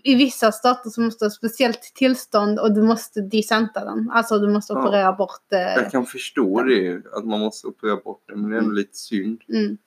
i 0.03 0.15
vissa 0.15 0.53
stater 0.53 0.91
så 0.91 1.01
måste 1.01 1.25
du 1.25 1.27
ha 1.27 1.31
speciellt 1.31 1.83
tillstånd 1.95 2.59
och 2.59 2.75
du 2.75 2.83
måste 2.83 3.21
desanta 3.21 3.85
den. 3.85 4.11
Alltså 4.11 4.39
du 4.39 4.49
måste 4.49 4.73
Ja. 4.73 4.83
operera 4.89 5.13
bort... 5.13 5.53
Eh, 5.53 5.59
Jag 5.61 5.91
kan 5.91 6.07
förstå 6.07 6.63
det, 6.63 7.03
att 7.13 7.25
man 7.25 7.41
måste 7.41 7.67
operera 7.67 7.97
bort 7.97 8.23
det, 8.29 8.37
men 8.37 8.51
det 8.51 8.57
är 8.57 8.59
ändå 8.59 8.71
Mm. 8.71 8.77
lite 8.79 8.97
synd. 8.99 9.41
mm. 9.49 9.79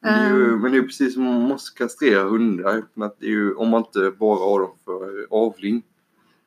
Men 0.00 0.12
det, 0.12 0.26
är 0.36 0.38
ju, 0.38 0.44
Ehm, 0.52 0.60
men 0.60 0.70
det 0.72 0.76
är 0.78 0.80
ju 0.80 0.86
precis 0.86 1.14
som 1.14 1.22
man 1.22 1.40
måste 1.40 1.78
kastrera 1.78 2.22
hundar, 2.24 2.82
men 2.94 3.06
att 3.06 3.16
det 3.20 3.26
är 3.26 3.30
ju, 3.30 3.54
om 3.54 3.68
man 3.68 3.80
inte 3.84 4.12
bara 4.18 4.38
har 4.38 4.60
dem 4.60 4.74
för 4.84 5.26
avling. 5.30 5.82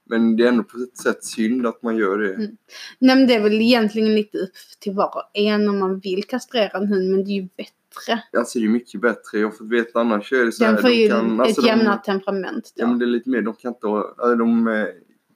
Men 0.05 0.35
det 0.35 0.43
är 0.43 0.47
ändå 0.47 0.63
på 0.63 0.77
ett 0.77 0.97
sätt 0.97 1.23
synd 1.23 1.67
att 1.67 1.83
man 1.83 1.97
gör 1.97 2.17
det. 2.17 2.33
Mm. 2.33 2.57
Nej 2.99 3.15
men 3.15 3.27
det 3.27 3.33
är 3.35 3.39
väl 3.43 3.61
egentligen 3.61 4.15
lite 4.15 4.37
upp 4.37 4.53
till 4.79 4.93
var 4.93 5.15
och 5.15 5.29
en 5.33 5.69
om 5.69 5.79
man 5.79 5.99
vill 5.99 6.23
kastrera 6.23 6.77
en 6.77 6.87
hund 6.87 7.11
men 7.11 7.23
det 7.23 7.31
är 7.31 7.41
ju 7.41 7.47
bättre. 7.95 8.23
Alltså 8.39 8.59
det 8.59 8.65
är 8.65 8.69
mycket 8.69 9.01
bättre. 9.01 9.39
Jag 9.39 9.47
har 9.47 9.51
fått 9.51 9.69
veta 9.71 9.99
annars 9.99 10.33
är 10.33 10.45
det 10.45 10.51
så 10.51 10.63
Den 10.63 10.75
här, 10.75 10.81
får 10.81 10.89
ju 10.91 11.07
kan, 11.09 11.39
alltså, 11.41 11.61
ett 11.61 11.65
de- 11.65 11.67
jämnare 11.67 12.01
temperament 12.05 12.73
Ja, 12.75 12.87
men 12.87 12.99
då. 12.99 13.05
det 13.05 13.09
är 13.09 13.13
lite 13.13 13.29
mer, 13.29 13.41
de 13.41 13.53
kan 13.55 13.73
inte 13.73 13.87
ha, 13.87 14.15
alltså, 14.17 14.35
de 14.35 14.67
eh, 14.67 14.85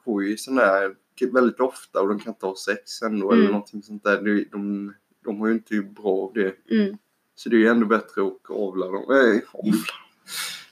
går 0.05 0.23
ju 0.23 0.37
sån 0.37 0.55
där 0.55 0.95
väldigt 1.33 1.59
ofta 1.59 2.01
och 2.01 2.07
de 2.07 2.19
kan 2.19 2.33
inte 2.33 2.45
ha 2.45 2.55
sex 2.55 3.01
ändå 3.01 3.31
eller 3.31 3.41
Mm. 3.41 3.51
någonting 3.51 3.83
sånt 3.83 4.03
där. 4.03 4.21
De, 4.21 4.45
de, 4.51 4.93
de 5.25 5.39
har 5.39 5.47
ju 5.47 5.53
inte 5.53 5.75
bra 5.81 6.11
av 6.27 6.31
det. 6.33 6.55
Mm. 6.71 6.97
Så 7.35 7.49
det 7.49 7.55
är 7.55 7.59
ju 7.59 7.67
ännu 7.67 7.85
bättre 7.85 8.21
att 8.27 8.49
avla 8.49 8.85
dem. 8.85 8.95
Äh, 9.03 9.41
avla. 9.59 9.73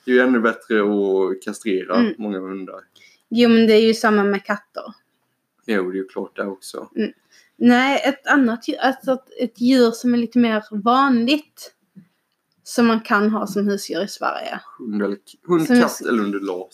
Det 0.05 0.11
är 0.11 0.15
ju 0.15 0.21
ännu 0.21 0.39
bättre 0.39 0.81
att 0.81 1.41
kastrera 1.43 1.95
Mm. 1.95 2.13
många 2.17 2.39
hundar. 2.39 2.79
Jo 3.29 3.49
men 3.49 3.67
det 3.67 3.73
är 3.73 3.87
ju 3.87 3.93
samma 3.93 4.23
med 4.23 4.45
katter. 4.45 4.83
Jo, 5.65 5.83
det 5.91 5.97
är 5.97 6.01
ju 6.01 6.07
klart 6.07 6.35
det 6.35 6.45
också. 6.45 6.89
Nej, 7.63 8.01
ett 8.05 8.27
annat 8.27 8.65
alltså 8.81 9.17
ett, 9.39 9.61
djur 9.61 9.91
som 9.91 10.13
är 10.13 10.17
lite 10.17 10.39
mer 10.39 10.63
vanligt. 10.71 11.73
Som 12.63 12.87
man 12.87 12.99
kan 13.01 13.29
ha 13.29 13.47
som 13.47 13.67
husdjur 13.67 14.03
i 14.03 14.07
Sverige. 14.07 14.59
Hund, 14.79 15.03
eller, 15.03 15.17
hund 15.47 15.67
Som 15.67 15.75
jag- 15.75 15.83
katt 15.89 16.01
eller 16.01 16.23
undulat. 16.23 16.67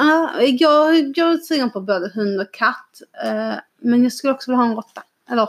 Ah, 0.00 0.40
jag, 0.40 1.12
jag 1.18 1.32
är 1.32 1.36
sugen 1.38 1.70
på 1.70 1.80
både 1.80 2.08
hund 2.14 2.40
och 2.40 2.52
katt. 2.54 3.02
eh, 3.24 3.54
men 3.80 4.02
jag 4.02 4.12
skulle 4.12 4.32
också 4.32 4.50
vilja 4.50 4.62
ha 4.62 4.70
en 4.70 4.76
råtta. 4.76 5.02
Eller, 5.30 5.48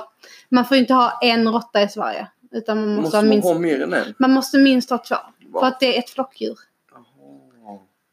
man 0.50 0.66
får 0.66 0.78
ju 0.78 0.82
inte 0.82 0.94
ha 0.94 1.20
en 1.22 1.48
råtta 1.52 1.82
i 1.82 1.90
Sverige. 1.90 2.28
Utan 2.52 2.78
man 2.80 2.88
måste, 2.90 3.02
Måste 3.02 3.18
ha 3.18 3.22
man 3.22 3.30
minst, 3.30 3.48
ha 3.48 3.60
mer 3.60 3.82
än 3.82 3.94
en? 3.94 4.14
man 4.20 4.32
måste 4.32 4.58
minst 4.58 4.90
ha 4.90 4.98
två. 4.98 5.16
Va? 5.48 5.60
För 5.60 5.68
att 5.68 5.80
det 5.80 5.96
är 5.96 6.00
ett 6.00 6.10
flockdjur. 6.10 6.58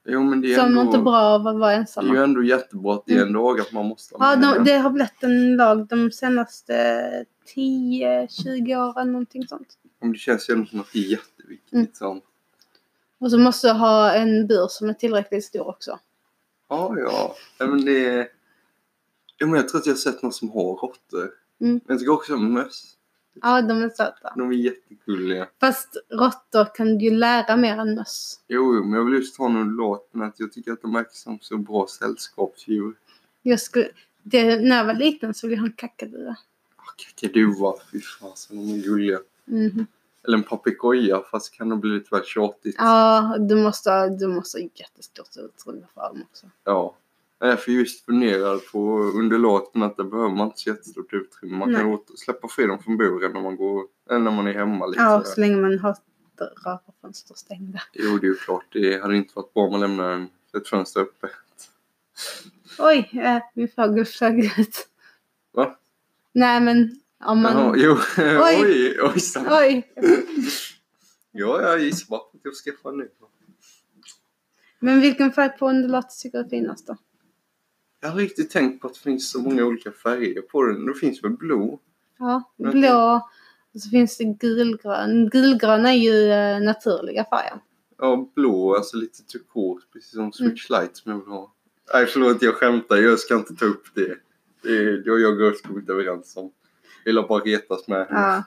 Jo 0.06 0.22
men 0.22 0.40
det 0.40 0.54
är 0.54 0.58
man 0.58 0.66
ändå... 0.66 0.80
inte 0.82 0.98
bra 0.98 1.16
av 1.16 1.46
att 1.46 1.58
vara 1.58 1.70
Det 1.70 1.76
är 1.76 1.80
ensamma. 1.80 2.14
ju 2.14 2.22
ändå 2.22 2.42
jättebra 2.42 2.94
att 2.94 3.02
det 3.06 3.14
är 3.14 3.22
en 3.22 3.32
lag 3.32 3.60
att 3.60 3.72
man 3.72 3.86
måste 3.86 4.16
ha 4.16 4.30
Ja, 4.30 4.36
de, 4.36 4.64
det 4.64 4.78
har 4.78 4.90
blivit 4.90 5.22
en 5.22 5.56
lag 5.56 5.86
de 5.88 6.10
senaste 6.12 7.24
10-20 7.56 8.76
åren, 8.76 9.12
någonting 9.12 9.46
sånt. 9.48 9.78
Men 10.00 10.12
Det 10.12 10.18
känns 10.18 10.50
ju 10.50 10.54
ändå 10.54 10.66
som 10.66 10.80
att 10.80 10.92
det 10.92 10.98
är 10.98 11.10
jätteviktigt. 11.10 11.72
Mm. 11.72 11.86
Så. 11.94 12.20
Och 13.18 13.30
så 13.30 13.38
måste 13.38 13.66
jag 13.66 13.74
ha 13.74 14.12
en 14.12 14.46
bur 14.46 14.66
som 14.68 14.88
är 14.88 14.94
tillräckligt 14.94 15.44
stor 15.44 15.68
också. 15.68 15.98
Ja, 16.68 16.94
ja. 16.98 17.34
Men 17.58 17.84
det 17.84 18.06
är... 18.06 18.28
Ja, 19.38 19.46
men 19.46 19.56
jag 19.56 19.68
tror 19.68 19.80
att 19.80 19.86
jag 19.86 19.92
har 19.92 19.98
sett 19.98 20.22
någon 20.22 20.32
som 20.32 20.50
har 20.50 20.76
råttor. 20.76 21.30
Mm. 21.60 21.72
Men 21.72 21.80
jag 21.86 21.98
tycker 21.98 22.12
också 22.12 22.34
om 22.34 22.52
möss. 22.52 22.96
Ja, 23.42 23.62
de 23.62 23.82
är 23.82 23.88
söta. 23.88 24.32
De 24.36 24.50
är 24.50 24.54
jättegulliga. 24.54 25.48
Fast 25.60 25.96
råttor 26.10 26.74
kan 26.74 26.98
du 26.98 27.04
ju 27.04 27.10
lära 27.10 27.56
mer 27.56 27.78
än 27.78 27.94
möss. 27.94 28.40
Jo, 28.48 28.74
jo, 28.76 28.84
men 28.84 28.98
jag 28.98 29.04
vill 29.04 29.14
just 29.14 29.38
ha 29.38 29.48
någon 29.48 29.68
låt 29.68 30.08
men 30.12 30.28
att 30.28 30.40
jag 30.40 30.52
tycker 30.52 30.72
att 30.72 30.82
de 30.82 30.92
verkar 30.92 31.12
som 31.12 31.38
så 31.40 31.56
bra 31.56 31.86
sällskapsdjur. 31.86 32.94
Jag 33.42 33.60
skulle, 33.60 33.88
det, 34.22 34.60
när 34.60 34.76
jag 34.76 34.84
var 34.84 34.94
liten 34.94 35.34
så 35.34 35.46
ville 35.46 35.56
jag 35.56 35.62
ha 35.62 35.66
en 35.66 35.72
kakadua. 35.72 36.36
Ah, 36.76 36.82
Kakadua, 36.96 37.74
fy 37.92 38.00
fasen, 38.00 38.56
de 38.56 38.74
är 38.74 38.82
gulliga. 38.82 39.18
Mhm. 39.44 39.86
Eller 40.26 40.38
en 40.38 40.44
papegoja, 40.44 41.22
fast 41.30 41.52
kan 41.54 41.68
det 41.68 41.76
bli 41.76 41.90
lite 41.90 42.14
väl 42.14 42.24
tjatigt. 42.24 42.74
Ja, 42.78 43.36
du 43.38 43.56
måste, 43.56 44.08
du 44.08 44.26
måste 44.26 44.58
ha 44.58 44.68
jättestort 44.74 45.36
utrymme 45.36 45.86
för 45.94 46.00
dem 46.00 46.22
också. 46.30 46.46
Ja. 46.64 46.94
Jag 47.38 47.48
är 47.48 47.56
för 47.56 47.72
just 47.72 48.04
funderad 48.04 48.60
på 48.72 48.98
under 48.98 49.38
låten 49.38 49.82
att 49.82 49.96
det 49.96 50.04
behöver 50.04 50.30
man 50.30 50.46
inte 50.46 50.58
så 50.58 50.70
jättestort 50.70 51.12
utrymme. 51.12 51.56
Man 51.56 51.74
kan 51.74 51.84
Nej. 51.84 51.94
åter, 51.94 52.16
släppa 52.16 52.48
fri 52.48 52.66
dem 52.66 52.78
från 52.78 52.96
buren 52.96 53.32
när 53.32 53.40
man 53.40 53.56
går, 53.56 53.86
eller 54.10 54.20
när 54.20 54.30
man 54.30 54.46
är 54.46 54.52
hemma 54.52 54.86
lite. 54.86 55.02
Ja, 55.02 55.22
så 55.24 55.40
länge 55.40 55.56
man 55.56 55.78
har 55.78 55.96
dörrar 56.38 56.80
och 56.84 56.94
fönster 57.00 57.34
stängda. 57.34 57.82
Jo, 57.92 58.18
det 58.18 58.26
är 58.26 58.28
ju 58.28 58.34
klart. 58.34 58.66
Det 58.72 59.02
hade 59.02 59.16
inte 59.16 59.32
varit 59.36 59.54
bra 59.54 59.64
om 59.64 59.72
man 59.72 59.80
lämnar 59.80 60.10
en, 60.10 60.28
ett 60.56 60.68
fönster 60.68 61.00
uppe. 61.00 61.28
Oj, 62.78 63.10
äh, 63.12 63.42
min 63.54 63.68
fågel 63.68 64.04
flög 64.04 64.44
ut. 64.58 64.88
Va? 65.52 65.78
Nej, 66.32 66.60
men 66.60 67.00
om 67.24 67.42
man... 67.42 67.52
Jaha, 67.52 67.74
jo. 67.76 67.96
Oj. 68.18 68.38
oj, 68.42 69.00
oj. 69.00 69.20
Oj! 69.50 69.92
Ja, 71.32 71.62
jag 71.62 71.80
gissar 71.80 72.06
bara 72.08 72.20
att 72.20 72.40
jag 72.42 72.54
skaffar 72.54 72.92
nu. 72.92 73.08
Men 74.78 75.00
vilken 75.00 75.32
färg 75.32 75.58
på 75.58 75.68
underlaget 75.68 76.10
tycker 76.22 76.38
du 76.38 76.44
är 76.44 76.48
finast 76.48 76.86
då? 76.86 76.96
Jag 78.04 78.10
har 78.10 78.18
riktigt 78.18 78.50
tänkt 78.50 78.80
på 78.80 78.86
att 78.86 78.94
det 78.94 79.00
finns 79.00 79.30
så 79.30 79.40
många 79.40 79.64
olika 79.64 79.92
färger 79.92 80.42
på 80.42 80.62
den. 80.62 80.86
Det 80.86 80.94
finns 80.94 81.24
väl 81.24 81.30
blå? 81.30 81.80
Ja, 82.18 82.52
Okej. 82.58 82.72
blå. 82.72 83.28
Och 83.74 83.80
så 83.80 83.90
finns 83.90 84.16
det 84.16 84.24
gulgrön. 84.24 85.28
Gulgrön 85.28 85.86
är 85.86 85.92
ju 85.92 86.30
eh, 86.30 86.60
naturliga 86.60 87.24
färger. 87.24 87.60
Ja, 87.98 88.28
blå, 88.34 88.74
alltså 88.74 88.96
lite 88.96 89.22
turkos, 89.22 89.82
precis 89.92 90.10
som 90.10 90.32
Switch 90.32 90.70
Light 90.70 90.96
som 90.96 91.12
jag 91.12 91.18
vill 91.18 91.28
ha. 91.28 91.54
Nej, 91.94 92.06
förlåt, 92.06 92.42
jag 92.42 92.54
skämtar. 92.54 92.96
Jag 92.96 93.18
ska 93.18 93.34
inte 93.34 93.54
ta 93.54 93.64
upp 93.64 93.94
det. 93.94 94.16
Det 94.62 94.76
är 94.76 95.02
jag 95.06 95.14
och 95.14 95.40
jag 95.40 95.62
kommit 95.62 95.90
överens 95.90 96.36
om. 96.36 96.50
Jag 97.04 97.14
vill 97.14 97.24
bara 97.28 97.44
retas 97.44 97.88
med 97.88 98.06
henne. 98.06 98.44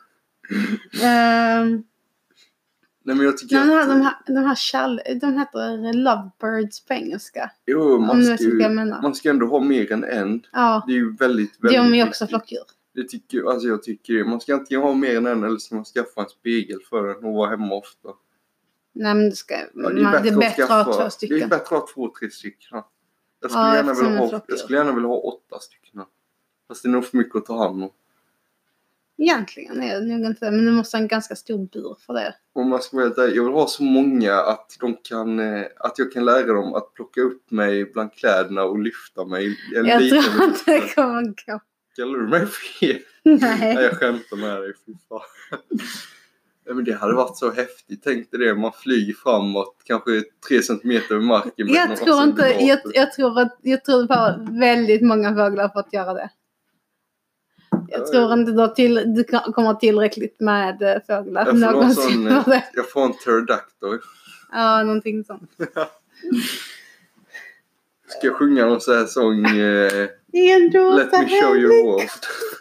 Ja. 0.99 1.07
Ehm, 1.07 1.83
Nej, 3.07 3.15
men 3.15 3.25
jag 3.25 3.37
tycker 3.37 3.57
här, 3.57 3.81
att... 3.81 3.87
de, 3.87 4.01
här, 4.01 4.13
de 4.27 4.35
här 4.35 4.55
kärl, 4.55 4.99
de 5.21 5.37
heter 5.37 5.93
lovebirds 5.93 6.85
på 6.85 6.93
engelska. 6.93 7.51
Jo, 7.65 7.99
man 7.99 8.23
ska, 8.23 8.43
ju, 8.43 8.69
man 9.01 9.15
ska 9.15 9.29
ändå 9.29 9.45
ha 9.45 9.59
mer 9.59 9.91
än 9.91 10.03
en. 10.03 10.41
Ja, 10.51 10.83
Det 10.87 10.93
är 10.93 10.97
ju 10.97 11.15
väldigt, 11.15 11.63
väldigt 11.63 11.79
de 11.91 11.93
är 11.93 12.07
också 12.07 12.23
viktigt. 12.23 12.29
flockdjur. 12.29 12.61
Det 12.95 13.03
tycker, 13.03 13.49
alltså 13.51 13.67
jag 13.67 13.83
tycker 13.83 14.13
det. 14.13 14.23
Man 14.23 14.41
ska 14.41 14.53
antingen 14.55 14.81
ha 14.81 14.93
mer 14.93 15.17
än 15.17 15.25
en 15.25 15.43
eller 15.43 15.53
så 15.57 15.59
ska 15.59 15.75
man 15.75 15.85
skaffa 15.85 16.21
en 16.21 16.29
spegel 16.29 16.79
för 16.89 17.07
den 17.07 17.23
och 17.25 17.33
vara 17.33 17.49
hemma 17.49 17.75
ofta. 17.75 18.09
Nej 18.93 19.13
men 19.15 19.29
det, 19.29 19.35
ska, 19.35 19.53
Ja, 19.55 19.67
man, 19.73 19.95
det 19.95 20.29
är 20.29 20.37
bättre 20.37 20.63
att 20.63 20.69
ha 20.69 20.83
två 20.83 20.99
Det 20.99 21.05
är 21.05 21.09
stycken. 21.09 21.49
bättre 21.49 21.55
att 21.55 21.69
ha 21.81 21.87
två, 21.93 22.13
tre 22.19 22.29
stycken. 22.29 22.81
Jag 23.41 23.51
skulle, 23.51 23.63
Ja, 23.65 23.75
gärna, 23.75 23.93
vilja 23.93 24.17
ha, 24.19 24.41
jag 24.47 24.59
skulle 24.59 24.77
gärna 24.77 24.91
vilja 24.93 25.07
ha 25.07 25.17
åtta 25.17 25.59
stycken. 25.59 26.01
Fast 26.67 26.83
det 26.83 26.89
är 26.89 26.91
nog 26.91 27.05
för 27.05 27.17
mycket 27.17 27.35
att 27.35 27.45
ta 27.45 27.57
hand 27.63 27.83
om. 27.83 27.89
Egentligen 29.17 29.83
är 29.83 29.99
det 29.99 30.05
nog 30.05 30.25
inte 30.25 30.45
det, 30.45 30.51
men 30.51 30.65
du 30.65 30.71
måste 30.71 30.97
ha 30.97 31.01
en 31.01 31.07
ganska 31.07 31.35
stor 31.35 31.57
bur 31.57 31.97
för 32.05 32.13
det. 32.13 32.35
Om 32.53 32.69
man 32.69 32.81
ska 32.81 32.97
vara 32.97 33.27
jag 33.27 33.43
vill 33.43 33.53
ha 33.53 33.67
så 33.67 33.83
många 33.83 34.35
att, 34.35 34.77
de 34.79 34.97
kan, 35.03 35.39
eh, 35.39 35.65
att 35.79 35.99
jag 35.99 36.11
kan 36.11 36.25
lära 36.25 36.53
dem 36.53 36.73
att 36.73 36.93
plocka 36.93 37.21
upp 37.21 37.51
mig 37.51 37.85
bland 37.85 38.13
kläderna 38.13 38.63
och 38.63 38.79
lyfta 38.79 39.25
mig. 39.25 39.57
En 39.75 39.85
Jag 39.85 40.01
liten 40.01 40.23
tror 40.23 40.43
inte 40.43 40.71
det 40.71 40.95
kommer 40.95 41.23
gå. 41.23 41.59
Kallar 41.95 42.19
du 42.19 42.27
mig 42.27 42.45
fel? 42.45 42.99
Nej, 43.23 43.39
Nej. 43.41 43.83
jag 43.83 43.97
skämtar 43.97 44.37
med 44.37 44.61
dig. 44.61 44.73
Fy 44.85 44.93
fan. 45.09 45.21
Men 46.75 46.83
det 46.83 46.93
hade 46.93 47.13
varit 47.13 47.37
så 47.37 47.51
häftigt. 47.51 48.01
Tänk 48.03 48.31
dig 48.31 48.39
det, 48.39 48.55
man 48.55 48.71
flyger 48.73 49.13
framåt 49.13 49.75
kanske 49.83 50.23
tre 50.47 50.61
centimeter 50.61 51.15
över 51.15 51.25
marken. 51.25 51.67
Jag 51.67 51.97
tror 51.97 52.23
inte, 52.23 52.41
jag, 52.59 52.79
jag 52.93 53.11
tror 53.11 53.39
att, 53.39 53.57
jag 53.61 53.85
tror 53.85 54.07
bara 54.07 54.37
väldigt 54.59 55.01
många 55.01 55.35
fåglar 55.35 55.69
för 55.69 55.79
att 55.79 55.93
göra 55.93 56.13
det. 56.13 56.29
Jag 57.89 58.01
Ja, 58.01 58.07
tror 58.11 58.33
inte 58.33 58.51
du, 58.51 58.67
till, 58.75 59.03
du 59.15 59.23
kommer 59.53 59.73
tillräckligt 59.73 60.39
med 60.39 60.81
eh, 60.81 60.97
fåglar 61.07 61.41
Jag 61.41 61.47
får 61.49 61.53
någon 61.57 61.73
någonsin 61.73 62.29
sån, 62.43 62.53
eh. 62.53 62.61
Jag 62.73 62.89
får 62.91 63.05
en 63.05 63.13
pterodactyl. 63.13 63.99
Ja, 64.51 64.83
någonting 64.83 65.23
sånt. 65.23 65.51
Ska 68.07 68.27
jag 68.27 68.35
sjunga 68.35 68.65
någon 68.65 68.81
sån 68.81 68.97
här 68.97 69.05
sång? 69.05 69.45
Eh, 69.45 70.07
Let 70.33 71.11
me 71.11 71.41
show 71.41 71.55
you 71.57 71.83
world. 71.85 72.09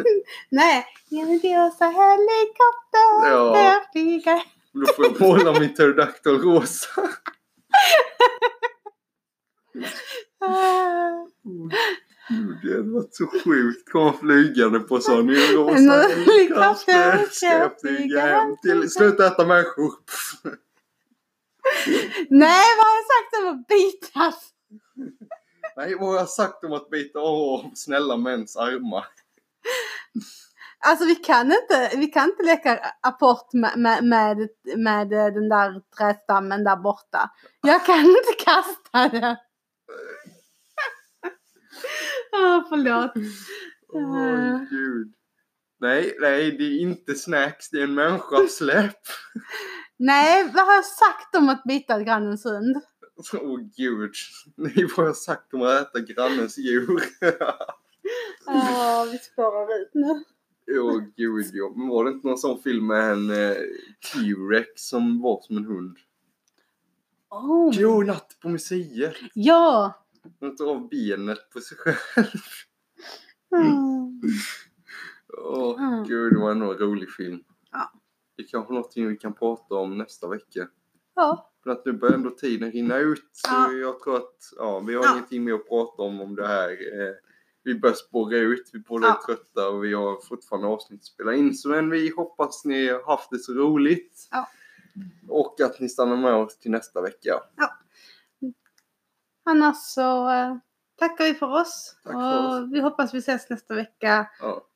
Nej, 0.51 0.85
en 1.11 1.27
rosa 1.29 1.85
helikopter 1.85 3.31
Ja. 3.31 3.83
flyger. 3.93 4.43
Då 4.73 4.87
får 4.97 5.05
jag 5.05 5.21
måla 5.21 5.61
min 5.61 5.75
pterodactyl 5.75 6.39
rosa. 6.39 6.89
Gud, 12.29 12.59
det 12.63 12.77
hade 12.77 12.91
varit 12.91 13.15
så 13.15 13.27
sjukt. 13.27 13.93
Komma 13.93 14.13
flygande 14.13 14.81
på 14.81 15.01
sån 15.01 15.31
rosa 15.31 16.09
helikopter 16.09 17.27
Ska 17.31 17.47
jag 17.47 17.81
flyga 17.81 18.21
hem 18.21 18.57
till... 18.63 18.91
Sluta 18.91 19.27
äta 19.27 19.47
människor! 19.47 19.93
Nej, 22.31 22.67
vad 22.79 22.87
har 22.87 22.97
jag 22.97 23.07
sagt 23.07 23.43
om 23.43 23.49
att 23.49 23.67
bitas? 23.67 24.51
Nej, 25.77 25.95
vad 25.95 26.09
har 26.09 26.17
jag 26.17 26.29
sagt 26.29 26.65
om 26.65 26.73
att 26.73 26.91
bita 26.91 27.19
av 27.19 27.71
snälla 27.75 28.17
mäns 28.17 28.57
armar? 28.57 29.05
Alltså 30.79 31.05
vi 31.05 31.15
kan 31.15 31.47
inte, 31.47 31.91
vi 31.97 32.07
kan 32.07 32.25
inte 32.25 32.43
leka 32.43 32.81
apport 33.01 33.53
med, 33.53 33.79
med, 33.79 34.05
med, 34.05 34.49
med 34.77 35.09
den 35.11 35.49
där 35.49 35.81
trädstammen 35.99 36.65
där 36.65 36.77
borta. 36.77 37.31
Jag 37.63 37.85
kan 37.85 38.01
inte 38.01 38.45
kasta 38.45 39.09
den. 39.09 39.37
Åh, 42.43 42.65
förlåt. 42.69 43.13
Åh, 43.89 44.55
Ah. 44.55 44.67
gud. 44.71 45.13
Nej, 45.81 46.17
nej, 46.21 46.51
det 46.59 46.65
är 46.65 46.79
inte 46.81 47.15
snacks. 47.15 47.71
Det 47.71 47.79
är 47.79 47.85
en 47.85 47.95
människas 47.95 48.57
släpp. 48.57 49.01
Nej, 49.99 50.45
vad 50.55 50.67
har 50.67 50.75
jag 50.75 50.85
sagt 50.85 51.37
om 51.37 51.49
att 51.49 51.63
bita 51.65 52.03
grannens 52.03 52.45
hund? 52.45 52.77
Åh 53.43 53.61
gud. 53.77 54.13
Nej, 54.57 54.75
vad 54.77 54.97
har 54.97 55.05
jag 55.07 55.17
sagt 55.17 55.55
om 55.55 55.63
att 55.63 55.81
äta 55.83 56.01
grannens 56.01 56.59
djur? 56.59 57.01
Ja, 58.47 59.07
vi 59.13 59.19
spårar 59.19 59.81
ut 59.83 59.91
nu. 59.95 60.25
Åh 60.81 61.03
gud, 61.17 61.47
ja. 61.53 61.73
Men 61.77 61.89
var 61.89 62.05
det 62.05 62.11
inte 62.11 62.27
någon 62.29 62.39
sån 62.39 62.63
film 62.63 62.87
med 62.87 63.13
en 63.13 63.31
eh, 63.31 63.57
T-Rex 64.13 64.69
som 64.77 65.23
var 65.23 65.41
som 65.43 65.57
en 65.57 65.65
hund? 65.65 65.97
Oh. 67.31 67.71
Jo, 67.75 68.03
Natt 68.03 68.37
på 68.43 68.49
museet. 68.49 69.15
Ja! 69.35 69.95
Tar 70.59 70.71
av 70.71 70.89
benet 70.89 71.51
på 71.53 71.61
sig 71.61 71.79
själv. 71.79 71.97
Mm. 73.57 74.21
Åh 75.39 75.83
Mm. 75.85 76.05
gud, 76.05 76.33
det 76.33 76.39
var 76.39 76.51
ändå 76.51 76.73
en 76.73 76.79
rolig 76.79 77.11
film. 77.11 77.41
Ja. 77.73 77.93
Det 78.37 78.43
är 78.43 78.47
kanske 78.49 78.73
någonting 78.75 79.09
vi 79.09 79.17
kan 79.17 79.35
prata 79.35 79.75
om 79.75 79.99
nästa 79.99 80.29
vecka. 80.29 80.69
Ja. 81.15 81.53
För 81.65 81.71
att 81.71 81.87
nu 81.87 81.93
börjar 81.93 82.15
ändå 82.15 82.31
tiden 82.31 82.73
rinna 82.73 82.99
ut. 82.99 83.29
Så 83.33 83.49
Ja. 83.53 83.73
jag 83.73 84.01
tror 84.01 84.17
att 84.17 84.53
ja, 84.57 84.79
vi 84.81 84.95
har 84.95 85.05
Ja. 85.05 85.13
ingenting 85.13 85.45
mer 85.45 85.55
att 85.55 85.69
prata 85.69 86.03
om 86.03 86.21
om 86.21 86.35
det 86.37 86.47
här. 86.47 86.71
Eh, 86.71 87.15
vi 87.63 87.75
börjar 87.75 87.95
spåra 87.95 88.37
ut, 88.37 88.71
vi 88.73 88.79
båda 88.79 89.07
Ja. 89.07 89.15
är 89.19 89.27
trötta 89.27 89.69
och 89.69 89.85
vi 89.85 89.95
har 89.95 90.21
fortfarande 90.29 90.69
avsnitt 90.69 91.01
att 91.01 91.05
spela 91.05 91.35
in. 91.35 91.55
Så 91.55 91.69
men 91.69 91.91
vi 91.91 92.13
hoppas 92.17 92.65
ni 92.65 92.89
har 92.89 93.03
haft 93.07 93.31
det 93.31 93.39
så 93.39 93.53
roligt. 93.55 94.29
Ja. 94.31 94.49
Och 95.29 95.61
att 95.61 95.81
ni 95.81 95.89
stannar 95.89 96.17
med 96.17 96.35
oss 96.35 96.59
till 96.59 96.71
nästa 96.71 97.01
vecka. 97.03 97.41
Annars 99.49 99.77
så 99.77 100.31
eh, 100.31 100.57
tackar 100.97 101.25
vi 101.25 101.35
för 101.35 101.61
oss. 101.61 101.97
Tack 102.05 102.13
för 102.13 102.63
och 102.63 102.75
vi 102.75 102.81
hoppas 102.81 103.15
vi 103.15 103.19
ses 103.19 103.51
nästa 103.51 103.75
vecka. 103.75 104.31
Ja, 104.41 104.67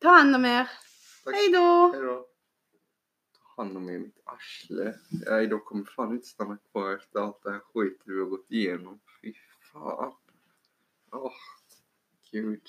Ta 0.00 0.08
hand 0.08 0.34
om 0.36 0.44
er. 0.44 0.70
tack. 1.24 1.34
Hej 1.34 1.52
då! 1.52 1.92
Ta 3.38 3.62
hand 3.62 3.76
om 3.76 3.88
i 3.90 3.98
mitt 3.98 4.22
arsle. 4.24 4.94
Nej, 5.26 5.46
de 5.46 5.60
kommer 5.60 5.84
fan 5.84 6.12
inte 6.12 6.26
stanna 6.26 6.58
kvar 6.72 6.92
efter 6.94 7.20
allt 7.20 7.42
det 7.42 7.50
här 7.50 7.58
skit 7.74 8.00
vi 8.04 8.18
har 8.18 8.26
gått 8.26 8.50
igenom. 8.50 9.00
Fy 9.22 9.34
fan. 9.72 10.12
Åh, 11.12 11.32
gud. 12.30 12.62